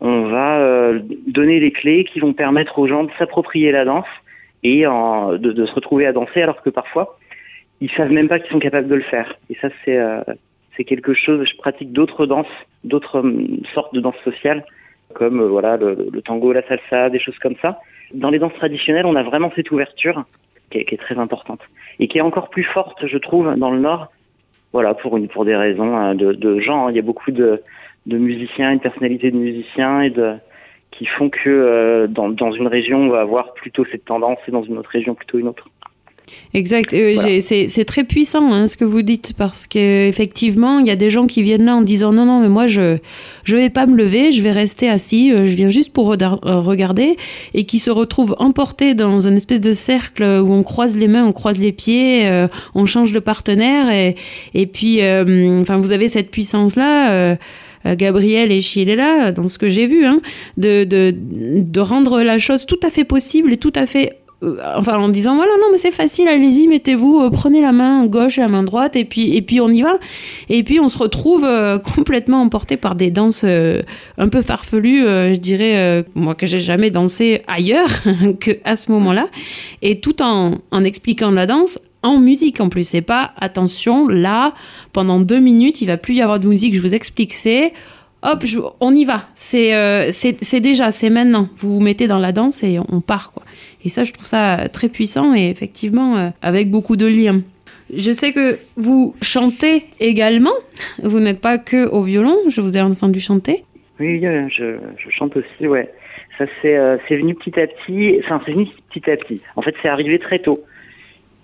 on 0.00 0.24
va 0.24 0.92
donner 1.26 1.60
les 1.60 1.70
clés 1.70 2.04
qui 2.04 2.20
vont 2.20 2.34
permettre 2.34 2.78
aux 2.78 2.86
gens 2.86 3.04
de 3.04 3.10
s'approprier 3.18 3.72
la 3.72 3.86
danse 3.86 4.04
et 4.62 4.82
de, 4.82 5.66
se 5.66 5.72
retrouver 5.72 6.06
à 6.06 6.12
danser 6.12 6.42
alors 6.42 6.62
que 6.62 6.70
parfois 6.70 7.18
ils 7.80 7.90
savent 7.90 8.10
même 8.10 8.28
pas 8.28 8.38
qu'ils 8.38 8.50
sont 8.50 8.58
capables 8.58 8.88
de 8.88 8.94
le 8.94 9.02
faire. 9.02 9.36
Et 9.50 9.56
ça 9.60 9.68
c'est 9.84 9.98
euh, 9.98 10.22
quelque 10.86 11.14
chose. 11.14 11.46
Je 11.46 11.56
pratique 11.56 11.92
d'autres 11.92 12.26
danses, 12.26 12.46
d'autres 12.84 13.20
hum, 13.20 13.60
sortes 13.74 13.94
de 13.94 14.00
danses 14.00 14.20
sociales 14.24 14.64
comme 15.14 15.40
euh, 15.40 15.48
voilà 15.48 15.76
le, 15.76 16.22
tango, 16.22 16.52
la 16.52 16.66
salsa, 16.66 17.10
des 17.10 17.18
choses 17.18 17.38
comme 17.38 17.56
ça. 17.62 17.80
Dans 18.14 18.30
les 18.30 18.38
danses 18.38 18.54
traditionnelles, 18.54 19.06
on 19.06 19.16
a 19.16 19.22
vraiment 19.22 19.52
cette 19.54 19.70
ouverture 19.70 20.24
qui 20.70 20.78
est, 20.78 21.00
très 21.00 21.18
importante 21.18 21.60
et 21.98 22.08
qui 22.08 22.18
est 22.18 22.22
encore 22.22 22.50
plus 22.50 22.64
forte, 22.64 23.06
je 23.06 23.18
trouve, 23.18 23.54
dans 23.56 23.70
le 23.70 23.78
Nord. 23.78 24.12
Voilà 24.72 24.94
pour 24.94 25.18
pour 25.28 25.44
des 25.44 25.56
raisons 25.56 26.14
de, 26.14 26.32
de 26.32 26.58
gens. 26.58 26.88
Il 26.88 26.96
y 26.96 26.98
a 26.98 27.02
beaucoup 27.02 27.30
de 27.30 27.62
de 28.06 28.18
musiciens, 28.18 28.72
une 28.72 28.80
personnalité 28.80 29.30
de 29.30 29.36
musiciens 29.36 30.00
et 30.00 30.10
de 30.10 30.34
qui 30.90 31.06
font 31.06 31.28
que 31.28 31.48
euh, 31.48 32.06
dans, 32.06 32.52
une 32.52 32.66
région 32.66 33.02
on 33.02 33.08
va 33.08 33.20
avoir 33.20 33.52
plutôt 33.54 33.84
cette 33.90 34.04
tendance 34.04 34.38
et 34.48 34.50
dans 34.50 34.62
une 34.62 34.78
autre 34.78 34.90
région 34.90 35.14
plutôt 35.14 35.38
une 35.38 35.48
autre. 35.48 35.68
Exact. 36.54 36.92
Euh, 36.92 37.12
Voilà. 37.14 37.40
C'est 37.40 37.68
c'est 37.68 37.84
très 37.84 38.04
puissant 38.04 38.52
hein, 38.52 38.66
ce 38.66 38.76
que 38.76 38.84
vous 38.84 39.02
dites 39.02 39.34
parce 39.36 39.66
que 39.66 40.08
effectivement, 40.08 40.78
il 40.78 40.86
y 40.86 40.90
a 40.90 40.96
des 40.96 41.10
gens 41.10 41.26
qui 41.26 41.42
viennent 41.42 41.64
là 41.64 41.76
en 41.76 41.82
disant 41.82 42.12
non 42.12 42.24
non 42.24 42.40
mais 42.40 42.48
moi 42.48 42.66
je 42.66 42.98
je 43.44 43.56
vais 43.56 43.70
pas 43.70 43.86
me 43.86 43.96
lever, 43.96 44.32
je 44.32 44.42
vais 44.42 44.52
rester 44.52 44.88
assis, 44.88 45.32
euh, 45.32 45.44
je 45.44 45.54
viens 45.54 45.68
juste 45.68 45.92
pour 45.92 46.12
euh, 46.12 46.16
regarder 46.60 47.16
et 47.54 47.64
qui 47.64 47.78
se 47.78 47.90
retrouvent 47.90 48.34
emportés 48.38 48.94
dans 48.94 49.20
une 49.20 49.36
espèce 49.36 49.60
de 49.60 49.72
cercle 49.72 50.22
où 50.22 50.52
on 50.52 50.62
croise 50.62 50.96
les 50.96 51.08
mains, 51.08 51.24
on 51.24 51.32
croise 51.32 51.58
les 51.58 51.72
pieds, 51.72 52.28
euh, 52.28 52.48
on 52.74 52.86
change 52.86 53.12
de 53.12 53.20
partenaire 53.20 53.90
et 53.90 54.16
et 54.54 54.66
puis 54.66 55.00
enfin 55.60 55.78
vous 55.78 55.92
avez 55.92 56.08
cette 56.08 56.30
puissance 56.30 56.76
là. 56.76 57.36
Gabriel 57.94 58.50
et 58.50 58.60
Chilela, 58.60 59.32
dans 59.32 59.48
ce 59.48 59.58
que 59.58 59.68
j'ai 59.68 59.86
vu, 59.86 60.04
hein, 60.04 60.20
de, 60.56 60.84
de, 60.84 61.14
de 61.16 61.80
rendre 61.80 62.22
la 62.22 62.38
chose 62.38 62.66
tout 62.66 62.80
à 62.82 62.90
fait 62.90 63.04
possible 63.04 63.52
et 63.52 63.56
tout 63.56 63.72
à 63.74 63.86
fait 63.86 64.18
euh, 64.42 64.58
enfin 64.76 64.98
en 64.98 65.08
disant 65.08 65.34
voilà 65.34 65.52
non 65.62 65.68
mais 65.70 65.78
c'est 65.78 65.90
facile 65.90 66.28
allez-y 66.28 66.68
mettez-vous 66.68 67.20
euh, 67.20 67.30
prenez 67.30 67.62
la 67.62 67.72
main 67.72 68.04
gauche 68.04 68.36
et 68.36 68.42
la 68.42 68.48
main 68.48 68.62
droite 68.62 68.94
et 68.94 69.06
puis 69.06 69.34
et 69.34 69.40
puis 69.40 69.62
on 69.62 69.70
y 69.70 69.80
va. 69.80 69.98
Et 70.50 70.62
puis 70.62 70.78
on 70.78 70.88
se 70.88 70.98
retrouve 70.98 71.44
euh, 71.44 71.78
complètement 71.96 72.42
emporté 72.42 72.76
par 72.76 72.96
des 72.96 73.10
danses 73.10 73.44
euh, 73.44 73.80
un 74.18 74.28
peu 74.28 74.42
farfelues 74.42 75.06
euh, 75.06 75.32
je 75.32 75.38
dirais 75.38 75.78
euh, 75.78 76.02
moi 76.14 76.34
que 76.34 76.44
j'ai 76.44 76.58
jamais 76.58 76.90
dansé 76.90 77.42
ailleurs 77.46 77.88
que 78.40 78.58
à 78.64 78.76
ce 78.76 78.92
moment-là. 78.92 79.28
Et 79.80 80.00
tout 80.00 80.20
en 80.22 80.58
en 80.70 80.84
expliquant 80.84 81.30
la 81.30 81.46
danse 81.46 81.78
en 82.06 82.18
musique 82.18 82.60
en 82.60 82.68
plus 82.68 82.84
c'est 82.84 83.02
pas 83.02 83.32
attention 83.36 84.08
là 84.08 84.54
pendant 84.92 85.20
deux 85.20 85.40
minutes 85.40 85.80
il 85.80 85.86
va 85.86 85.96
plus 85.96 86.14
y 86.14 86.22
avoir 86.22 86.40
de 86.40 86.48
musique 86.48 86.74
je 86.74 86.80
vous 86.80 86.94
explique 86.94 87.34
c'est 87.34 87.72
hop 88.22 88.44
on 88.80 88.94
y 88.94 89.04
va 89.04 89.28
c'est 89.34 89.74
euh, 89.74 90.10
déjà 90.60 90.92
c'est 90.92 91.10
maintenant 91.10 91.48
vous 91.56 91.74
vous 91.74 91.80
mettez 91.80 92.06
dans 92.06 92.18
la 92.18 92.32
danse 92.32 92.62
et 92.62 92.78
on 92.78 93.00
part 93.00 93.32
quoi 93.32 93.42
et 93.86 93.88
ça, 93.88 94.02
je 94.02 94.12
trouve 94.12 94.26
ça 94.26 94.68
très 94.72 94.88
puissant 94.88 95.32
et 95.32 95.48
effectivement 95.48 96.16
euh, 96.16 96.30
avec 96.42 96.72
beaucoup 96.72 96.96
de 96.96 97.06
liens. 97.06 97.42
Je 97.94 98.10
sais 98.10 98.32
que 98.32 98.58
vous 98.74 99.14
chantez 99.22 99.84
également. 100.00 100.54
Vous 101.04 101.20
n'êtes 101.20 101.40
pas 101.40 101.56
que 101.56 101.86
au 101.86 102.02
violon. 102.02 102.36
Je 102.48 102.60
vous 102.60 102.76
ai 102.76 102.80
entendu 102.80 103.20
chanter. 103.20 103.62
Oui, 104.00 104.26
euh, 104.26 104.48
je, 104.48 104.78
je 104.98 105.08
chante 105.10 105.36
aussi, 105.36 105.68
ouais. 105.68 105.88
Ça 106.36 106.46
c'est 106.60 106.76
euh, 106.76 106.96
venu 107.08 107.36
petit 107.36 107.60
à 107.60 107.68
petit, 107.68 108.18
enfin 108.24 108.42
c'est 108.44 108.52
venu 108.52 108.66
petit 108.92 109.08
à 109.08 109.16
petit. 109.16 109.40
En 109.54 109.62
fait, 109.62 109.76
c'est 109.80 109.88
arrivé 109.88 110.18
très 110.18 110.40
tôt. 110.40 110.64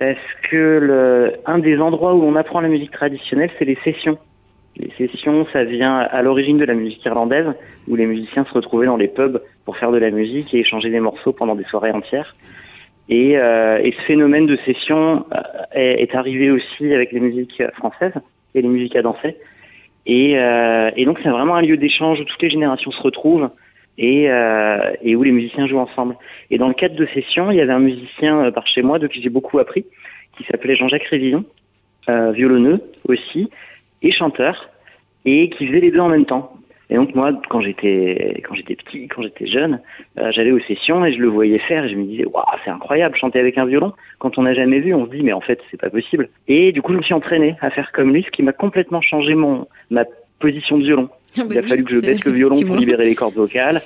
Parce 0.02 0.50
que 0.50 0.80
le, 0.80 1.60
des 1.60 1.78
endroits 1.78 2.12
où 2.12 2.24
on 2.24 2.34
apprend 2.34 2.60
la 2.60 2.66
musique 2.66 2.90
traditionnelle, 2.90 3.50
c'est 3.56 3.64
les 3.64 3.78
sessions? 3.84 4.18
Les 4.76 4.90
sessions, 4.98 5.46
ça 5.52 5.62
vient 5.62 5.96
à 5.98 6.22
l'origine 6.22 6.58
de 6.58 6.64
la 6.64 6.74
musique 6.74 7.04
irlandaise, 7.04 7.46
où 7.86 7.94
les 7.94 8.06
musiciens 8.06 8.44
se 8.44 8.52
retrouvaient 8.52 8.86
dans 8.86 8.96
les 8.96 9.06
pubs 9.06 9.40
pour 9.64 9.76
faire 9.76 9.92
de 9.92 9.98
la 9.98 10.10
musique 10.10 10.52
et 10.54 10.58
échanger 10.58 10.90
des 10.90 10.98
morceaux 10.98 11.32
pendant 11.32 11.54
des 11.54 11.62
soirées 11.64 11.92
entières. 11.92 12.34
Et, 13.08 13.38
euh, 13.38 13.78
ce 13.78 14.02
phénomène 14.02 14.46
de 14.46 14.58
session 14.66 15.24
euh, 15.32 15.38
est, 15.72 16.16
arrivé 16.16 16.50
aussi 16.50 16.92
avec 16.92 17.12
les 17.12 17.20
musiques 17.20 17.62
françaises 17.76 18.14
et 18.56 18.62
les 18.62 18.68
musiques 18.68 18.96
à 18.96 19.02
danser. 19.02 19.36
Et, 20.06 20.36
euh, 20.36 20.90
et 20.96 21.04
donc 21.04 21.20
c'est 21.22 21.30
vraiment 21.30 21.54
un 21.54 21.62
lieu 21.62 21.76
d'échange 21.76 22.18
où 22.18 22.24
toutes 22.24 22.42
les 22.42 22.50
générations 22.50 22.90
se 22.90 23.00
retrouvent 23.00 23.50
et, 23.98 24.30
euh, 24.30 24.92
et 25.02 25.16
où 25.16 25.22
les 25.22 25.32
musiciens 25.32 25.66
jouent 25.66 25.78
ensemble. 25.78 26.16
Et 26.50 26.58
dans 26.58 26.68
le 26.68 26.74
cadre 26.74 26.96
de 26.96 27.06
sessions, 27.06 27.50
il 27.50 27.56
y 27.56 27.60
avait 27.60 27.72
un 27.72 27.78
musicien 27.78 28.44
euh, 28.44 28.50
par 28.50 28.66
chez 28.66 28.82
moi 28.82 28.98
de 28.98 29.06
qui 29.06 29.22
j'ai 29.22 29.30
beaucoup 29.30 29.58
appris, 29.58 29.84
qui 30.36 30.44
s'appelait 30.44 30.76
Jean-Jacques 30.76 31.04
Révillon, 31.04 31.44
euh, 32.08 32.32
violonneux 32.32 32.80
aussi, 33.06 33.50
et 34.02 34.10
chanteur, 34.10 34.70
et 35.24 35.50
qui 35.50 35.66
faisait 35.66 35.80
les 35.80 35.90
deux 35.90 36.00
en 36.00 36.08
même 36.08 36.26
temps. 36.26 36.56
Et 36.90 36.96
donc 36.96 37.14
moi, 37.14 37.32
quand 37.48 37.60
j'étais 37.60 38.42
petit, 38.44 39.08
quand 39.08 39.22
j'étais 39.22 39.46
jeune, 39.46 39.80
j'allais 40.16 40.50
aux 40.50 40.60
sessions 40.60 41.06
et 41.06 41.12
je 41.14 41.20
le 41.20 41.28
voyais 41.28 41.58
faire 41.58 41.86
et 41.86 41.88
je 41.88 41.96
me 41.96 42.04
disais 42.04 42.26
waouh 42.26 42.44
c'est 42.64 42.70
incroyable 42.70 43.16
chanter 43.16 43.38
avec 43.38 43.56
un 43.56 43.64
violon. 43.64 43.94
Quand 44.18 44.36
on 44.36 44.42
n'a 44.42 44.52
jamais 44.52 44.78
vu, 44.80 44.92
on 44.92 45.06
se 45.06 45.10
dit 45.10 45.22
mais 45.22 45.32
en 45.32 45.40
fait 45.40 45.58
c'est 45.70 45.80
pas 45.80 45.88
possible. 45.88 46.28
Et 46.48 46.70
du 46.70 46.82
coup 46.82 46.92
je 46.92 46.98
me 46.98 47.02
suis 47.02 47.14
entraîné 47.14 47.56
à 47.62 47.70
faire 47.70 47.92
comme 47.92 48.12
lui, 48.12 48.24
ce 48.24 48.30
qui 48.30 48.42
m'a 48.42 48.52
complètement 48.52 49.00
changé 49.00 49.34
mon 49.34 49.66
ma 49.88 50.04
position 50.38 50.76
de 50.76 50.82
violon. 50.82 51.08
Il 51.36 51.58
a 51.58 51.62
fallu 51.62 51.84
que 51.84 51.94
je 51.94 52.00
baisse 52.00 52.24
le 52.24 52.32
violon 52.32 52.54
pour 52.66 52.76
libérer 52.76 53.04
les 53.06 53.14
cordes 53.14 53.34
vocales. 53.34 53.80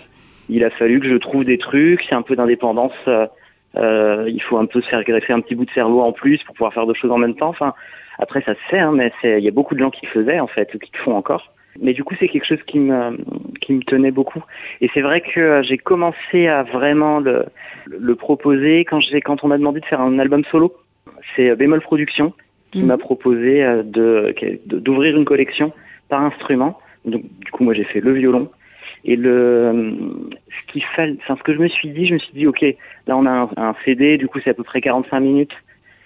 Il 0.49 0.65
a 0.65 0.71
fallu 0.71 1.01
que 1.01 1.09
je 1.09 1.17
trouve 1.17 1.45
des 1.45 1.59
trucs, 1.59 2.05
c'est 2.09 2.15
un 2.15 2.23
peu 2.23 2.37
d'indépendance. 2.37 2.93
euh, 3.09 3.27
euh, 3.77 4.25
il 4.29 4.41
faut 4.41 4.57
un 4.57 4.65
peu 4.67 4.81
se 4.81 4.89
faire 4.89 5.05
greffer 5.05 5.33
un 5.35 5.41
petit 5.41 5.55
bout 5.55 5.67
de 5.67 5.71
cerveau 5.71 6.01
en 6.01 6.13
plus 6.13 6.39
pour 6.45 6.55
pouvoir 6.55 6.73
faire 6.73 6.87
deux 6.87 6.95
choses 6.95 7.11
en 7.11 7.19
même 7.19 7.35
temps. 7.35 7.49
Enfin, 7.49 7.75
après 8.19 8.41
ça 8.43 8.55
se 8.55 8.61
fait, 8.71 8.79
hein, 8.79 8.93
mais 8.95 9.13
il 9.25 9.45
y 9.45 9.49
a 9.49 9.51
beaucoup 9.51 9.75
de 9.75 9.81
gens 9.81 9.91
qui 9.91 10.07
le 10.07 10.11
faisaient 10.13 10.41
en 10.41 10.47
fait, 10.47 10.73
ou 10.75 10.79
qui 10.79 10.91
le 10.95 10.99
font 10.99 11.15
encore. 11.15 11.53
Mais 11.83 11.93
du 11.93 12.03
coup, 12.05 12.15
c'est 12.19 12.29
quelque 12.29 12.47
chose 12.47 12.63
qui 12.67 12.79
me, 12.79 13.19
qui 13.61 13.75
me 13.75 13.83
tenait 13.83 14.11
beaucoup. 14.13 14.43
Et 14.81 14.89
c'est 14.95 15.03
vrai 15.03 15.21
que 15.21 15.41
euh, 15.41 15.63
j'ai 15.63 15.77
commencé 15.77 16.47
à 16.47 16.63
vraiment 16.63 17.21
le, 17.21 17.45
le 17.87 18.15
proposer 18.15 18.87
quand, 18.87 19.01
quand 19.25 19.45
on 19.45 19.49
m'a 19.49 19.59
demandé 19.59 19.81
de 19.81 19.85
faire 19.85 20.01
un 20.01 20.19
album 20.19 20.43
solo. 20.51 20.75
C'est 21.35 21.55
Bémol 21.57 21.81
Productions 21.83 22.33
qui 22.73 22.81
Mhm. 22.81 22.87
m'a 22.87 22.97
proposé 22.99 23.63
euh, 23.63 23.83
de, 23.83 24.35
de- 24.67 24.79
d'ouvrir 24.79 25.17
une 25.19 25.25
collection 25.27 25.73
par 26.09 26.23
instrument. 26.23 26.79
Donc, 27.07 27.23
du 27.45 27.51
coup, 27.51 27.65
moi, 27.65 27.75
j'ai 27.75 27.85
fait 27.85 28.01
le 28.01 28.13
violon. 28.13 28.51
Et 29.05 29.17
le, 29.17 29.97
ce 30.51 30.73
qu'il 30.73 30.85
fallait, 30.85 31.17
enfin, 31.23 31.37
ce 31.39 31.43
que 31.43 31.55
je 31.55 31.59
me 31.59 31.69
suis 31.69 31.89
dit, 31.91 32.07
je 32.07 32.15
me 32.15 32.19
suis 32.19 32.33
dit, 32.35 32.47
ok, 32.47 32.63
là, 33.07 33.17
on 33.17 33.25
a 33.27 33.31
un, 33.31 33.51
un 33.57 33.75
CD, 33.85 34.19
du 34.19 34.27
coup, 34.27 34.41
c'est 34.43 34.51
à 34.51 34.55
peu 34.55 34.65
près 34.65 34.81
45 34.81 35.21
minutes 35.21 35.55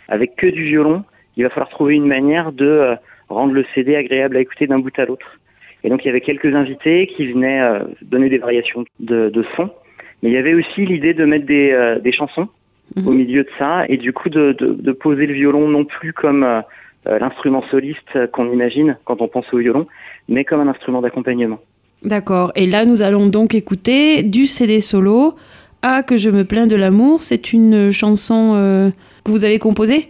avec 0.09 0.37
que 0.37 0.47
du 0.47 0.65
violon. 0.65 1.05
Il 1.37 1.45
va 1.45 1.51
falloir 1.51 1.71
trouver 1.71 1.95
une 1.95 2.07
manière 2.07 2.53
de 2.53 2.67
euh, 2.67 2.95
rendre 3.29 3.53
le 3.55 3.65
CD 3.75 3.97
agréable 3.97 4.37
à 4.37 4.41
écouter 4.41 4.67
d'un 4.67 4.79
bout 4.81 4.97
à 4.99 5.07
l'autre. 5.07 5.39
Et 5.83 5.89
donc 5.89 6.05
il 6.05 6.09
y 6.09 6.11
avait 6.11 6.21
quelques 6.21 6.55
invités 6.55 7.07
qui 7.07 7.33
venaient 7.33 7.63
euh, 7.63 7.79
donner 8.03 8.29
des 8.29 8.37
variations 8.39 8.85
de, 8.99 9.31
de 9.31 9.45
son. 9.57 9.71
Mais 10.23 10.29
il 10.29 10.33
y 10.35 10.37
avait 10.37 10.53
aussi 10.53 10.85
l'idée 10.85 11.15
de 11.15 11.25
mettre 11.25 11.47
des, 11.47 11.71
euh, 11.73 11.99
des 11.99 12.13
chansons 12.13 12.49
Mhm. 12.97 13.07
au 13.07 13.13
milieu 13.13 13.45
de 13.45 13.49
ça 13.57 13.85
et 13.89 13.97
du 13.97 14.13
coup 14.13 14.29
de, 14.31 14.51
de- 14.51 14.73
de 14.75 14.93
poser 14.93 15.27
le 15.27 15.33
violon 15.33 15.69
non 15.69 15.85
plus 15.85 16.13
comme 16.13 16.43
euh, 16.43 16.61
l'instrument 17.07 17.63
soliste 17.71 18.27
qu'on 18.33 18.51
imagine 18.53 18.99
quand 19.05 19.23
on 19.23 19.29
pense 19.29 19.47
au 19.55 19.59
violon, 19.59 19.87
mais 20.31 20.45
comme 20.45 20.61
un 20.61 20.69
instrument 20.69 21.03
d'accompagnement. 21.03 21.59
D'accord. 22.03 22.53
Et 22.55 22.67
là, 22.67 22.87
nous 22.87 23.03
allons 23.03 23.27
donc 23.27 23.55
écouter 23.55 24.23
du 24.23 24.47
CD 24.47 24.81
solo. 24.81 25.35
Ah, 25.83 26.03
que 26.03 26.17
je 26.17 26.31
me 26.31 26.45
plains 26.45 26.67
de 26.67 26.77
l'amour. 26.77 27.23
C'est 27.23 27.53
une 27.53 27.91
chanson 27.91 28.55
euh, 28.55 28.91
que 29.25 29.31
vous 29.31 29.45
avez 29.45 29.59
composée? 29.59 30.09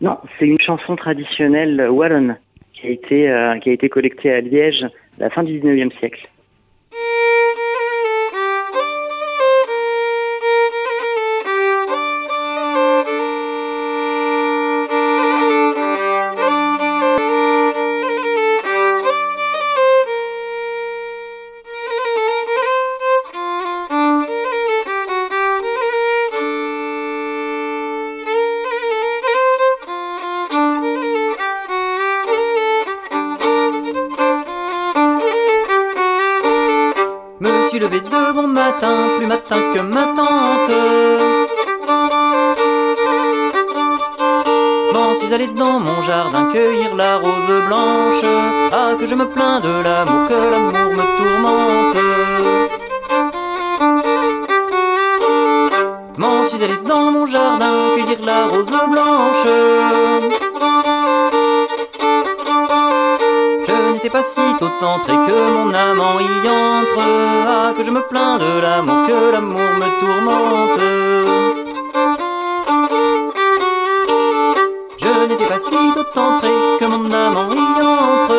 Non, 0.00 0.16
c'est 0.38 0.46
une 0.46 0.60
chanson 0.60 0.96
traditionnelle 0.96 1.88
wallonne 1.90 2.36
qui 2.72 2.86
a 2.86 2.90
été, 2.90 3.30
euh, 3.30 3.58
qui 3.58 3.70
a 3.70 3.72
été 3.72 3.88
collectée 3.88 4.32
à 4.32 4.40
Liège 4.40 4.84
à 4.84 5.24
la 5.24 5.30
fin 5.30 5.42
du 5.42 5.60
19e 5.60 5.90
siècle. 5.98 6.28
Que 39.72 39.80
ma 39.80 40.04
tante. 40.18 40.80
M'en 44.94 45.14
suis 45.18 45.32
allé 45.34 45.48
dans 45.48 45.78
mon 45.80 46.00
jardin 46.02 46.48
cueillir 46.52 46.94
la 46.96 47.16
rose 47.18 47.56
blanche. 47.66 48.24
Ah, 48.72 48.92
que 48.98 49.06
je 49.06 49.14
me 49.14 49.26
plains 49.26 49.60
de 49.60 49.72
l'amour, 49.84 50.24
que 50.28 50.38
l'amour 50.52 50.90
me 50.98 51.04
tourmente. 51.18 52.02
M'en 56.16 56.44
suis 56.48 56.62
allé 56.64 56.78
dans 56.86 57.10
mon 57.10 57.26
jardin 57.26 57.74
cueillir 57.94 58.20
la 58.24 58.46
rose 58.46 58.78
blanche. 58.90 59.07
Je 63.98 64.04
n'étais 64.04 64.16
pas 64.16 64.22
si 64.22 64.40
tôt 64.60 64.70
entré 64.80 65.12
que 65.12 65.50
mon 65.54 65.74
amant 65.74 66.20
y 66.20 66.48
entre. 66.48 67.00
Ah, 67.48 67.72
que 67.76 67.84
je 67.84 67.90
me 67.90 68.00
plains 68.00 68.38
de 68.38 68.60
l'amour, 68.60 69.08
que 69.08 69.32
l'amour 69.32 69.72
me 69.80 69.88
tourmente. 69.98 70.80
Je 74.98 75.26
n'étais 75.26 75.46
pas 75.46 75.58
si 75.58 75.74
tôt 75.96 76.20
entré 76.20 76.48
que 76.78 76.84
mon 76.84 77.10
amant 77.12 77.50
y 77.50 77.82
entre. 77.82 78.36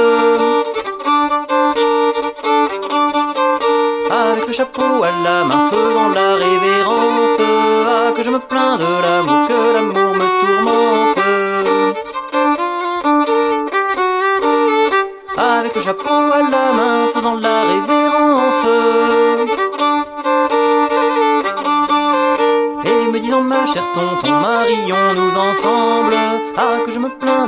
Avec 4.11 4.47
le 4.47 4.53
chapeau 4.53 5.03
à 5.03 5.11
la 5.25 5.43
main, 5.43 5.69
faisant 5.69 6.09
la 6.09 6.28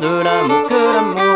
de 0.01 0.23
l'amour, 0.23 0.67
que 0.67 0.73
l'amour 0.93 1.30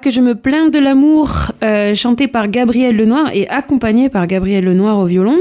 que 0.00 0.10
je 0.10 0.20
me 0.20 0.34
plains 0.34 0.68
de 0.68 0.78
l'amour, 0.78 1.52
euh, 1.62 1.94
chanté 1.94 2.28
par 2.28 2.48
Gabriel 2.48 2.96
Lenoir 2.96 3.30
et 3.34 3.48
accompagné 3.48 4.08
par 4.08 4.26
Gabriel 4.26 4.64
Lenoir 4.64 4.98
au 4.98 5.06
violon. 5.06 5.38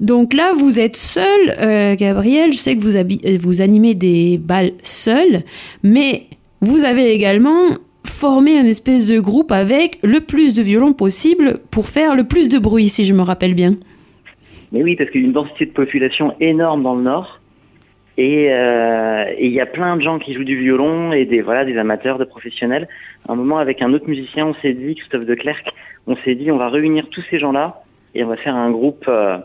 Donc 0.00 0.32
là, 0.32 0.52
vous 0.56 0.80
êtes 0.80 0.96
seul, 0.96 1.56
euh, 1.60 1.94
Gabriel. 1.94 2.52
Je 2.52 2.58
sais 2.58 2.76
que 2.76 2.80
vous, 2.80 2.96
euh, 2.96 3.38
vous 3.40 3.60
animez 3.60 3.94
des 3.94 4.38
balles 4.38 4.72
seul, 4.82 5.42
mais 5.82 6.26
vous 6.60 6.84
avez 6.84 7.12
également 7.12 7.76
formé 8.04 8.58
un 8.58 8.64
espèce 8.64 9.06
de 9.06 9.20
groupe 9.20 9.52
avec 9.52 9.98
le 10.02 10.20
plus 10.20 10.54
de 10.54 10.62
violons 10.62 10.92
possible 10.92 11.60
pour 11.70 11.88
faire 11.88 12.16
le 12.16 12.24
plus 12.24 12.48
de 12.48 12.58
bruit, 12.58 12.88
si 12.88 13.04
je 13.04 13.12
me 13.12 13.22
rappelle 13.22 13.54
bien. 13.54 13.74
Mais 14.72 14.82
oui, 14.82 14.96
parce 14.96 15.10
qu'il 15.10 15.20
y 15.20 15.24
a 15.24 15.26
une 15.26 15.32
densité 15.32 15.66
de 15.66 15.72
population 15.72 16.34
énorme 16.40 16.82
dans 16.82 16.94
le 16.94 17.02
Nord. 17.02 17.39
Et 18.20 18.52
euh, 18.52 19.24
et 19.38 19.46
il 19.46 19.52
y 19.52 19.62
a 19.62 19.66
plein 19.66 19.96
de 19.96 20.02
gens 20.02 20.18
qui 20.18 20.34
jouent 20.34 20.44
du 20.44 20.58
violon 20.58 21.10
et 21.10 21.24
des 21.24 21.40
voilà 21.40 21.64
des 21.64 21.78
amateurs, 21.78 22.18
de 22.18 22.24
professionnels. 22.24 22.86
À 23.26 23.32
un 23.32 23.34
moment, 23.34 23.56
avec 23.56 23.80
un 23.80 23.94
autre 23.94 24.06
musicien, 24.06 24.44
on 24.44 24.54
s'est 24.60 24.74
dit, 24.74 24.94
Christophe 24.94 25.24
de 25.24 25.34
Clercq, 25.34 25.72
on 26.06 26.16
s'est 26.16 26.34
dit, 26.34 26.50
on 26.50 26.58
va 26.58 26.68
réunir 26.68 27.08
tous 27.08 27.24
ces 27.30 27.38
gens-là 27.38 27.82
et 28.14 28.22
on 28.22 28.28
va 28.28 28.36
faire 28.36 28.54
un 28.54 28.70
groupe 28.70 29.06
euh, 29.08 29.38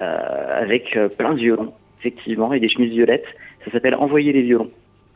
euh, 0.00 0.62
avec 0.62 0.98
plein 1.18 1.34
de 1.34 1.40
violons, 1.40 1.74
effectivement, 2.00 2.54
et 2.54 2.58
des 2.58 2.70
chemises 2.70 2.92
violettes. 2.92 3.26
Ça 3.66 3.70
s'appelle 3.70 3.96
Envoyer 3.96 4.32
les 4.32 4.42
violons. 4.42 4.70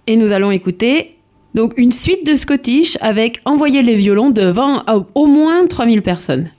Et 0.06 0.16
nous 0.16 0.32
allons 0.32 0.50
écouter 0.50 1.16
donc 1.54 1.78
une 1.78 1.92
suite 1.92 2.26
de 2.26 2.34
Scottish 2.34 2.98
avec 3.00 3.40
Envoyer 3.46 3.80
les 3.80 3.96
violons 3.96 4.28
devant 4.28 4.84
au 5.14 5.24
moins 5.24 5.66
3000 5.66 6.02
personnes. 6.02 6.50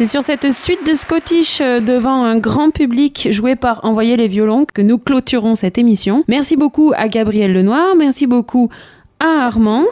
C'est 0.00 0.06
sur 0.06 0.22
cette 0.22 0.50
suite 0.54 0.86
de 0.88 0.94
Scottish 0.94 1.60
euh, 1.60 1.78
devant 1.78 2.24
un 2.24 2.38
grand 2.38 2.70
public 2.70 3.28
joué 3.30 3.54
par 3.54 3.84
Envoyer 3.84 4.16
les 4.16 4.28
violons 4.28 4.64
que 4.64 4.80
nous 4.80 4.96
clôturons 4.96 5.54
cette 5.54 5.76
émission. 5.76 6.24
Merci 6.26 6.56
beaucoup 6.56 6.94
à 6.96 7.08
Gabriel 7.08 7.52
Lenoir, 7.52 7.94
merci 7.98 8.26
beaucoup 8.26 8.70
à 9.18 9.44
Armand 9.44 9.84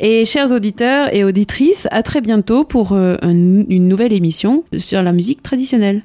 et 0.00 0.24
chers 0.24 0.50
auditeurs 0.50 1.14
et 1.14 1.22
auditrices, 1.22 1.86
à 1.92 2.02
très 2.02 2.20
bientôt 2.20 2.64
pour 2.64 2.90
euh, 2.90 3.14
un- 3.22 3.30
une 3.68 3.86
nouvelle 3.86 4.12
émission 4.12 4.64
sur 4.78 5.00
la 5.00 5.12
musique 5.12 5.44
traditionnelle. 5.44 6.02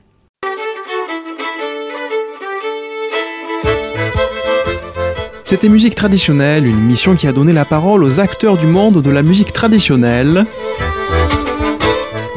C'était 5.43 5.69
Musique 5.69 5.95
traditionnelle, 5.95 6.67
une 6.67 6.77
émission 6.77 7.15
qui 7.15 7.25
a 7.25 7.31
donné 7.31 7.53
la 7.53 7.65
parole 7.65 8.03
aux 8.03 8.19
acteurs 8.19 8.57
du 8.57 8.67
monde 8.67 9.01
de 9.01 9.09
la 9.09 9.23
musique 9.23 9.53
traditionnelle. 9.53 10.45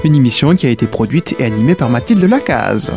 Une 0.03 0.15
émission 0.15 0.57
qui 0.57 0.67
a 0.67 0.71
été 0.71 0.87
produite 0.87 1.37
et 1.39 1.45
animée 1.45 1.75
par 1.75 1.91
Mathilde 1.91 2.25
Lacaze. 2.25 2.91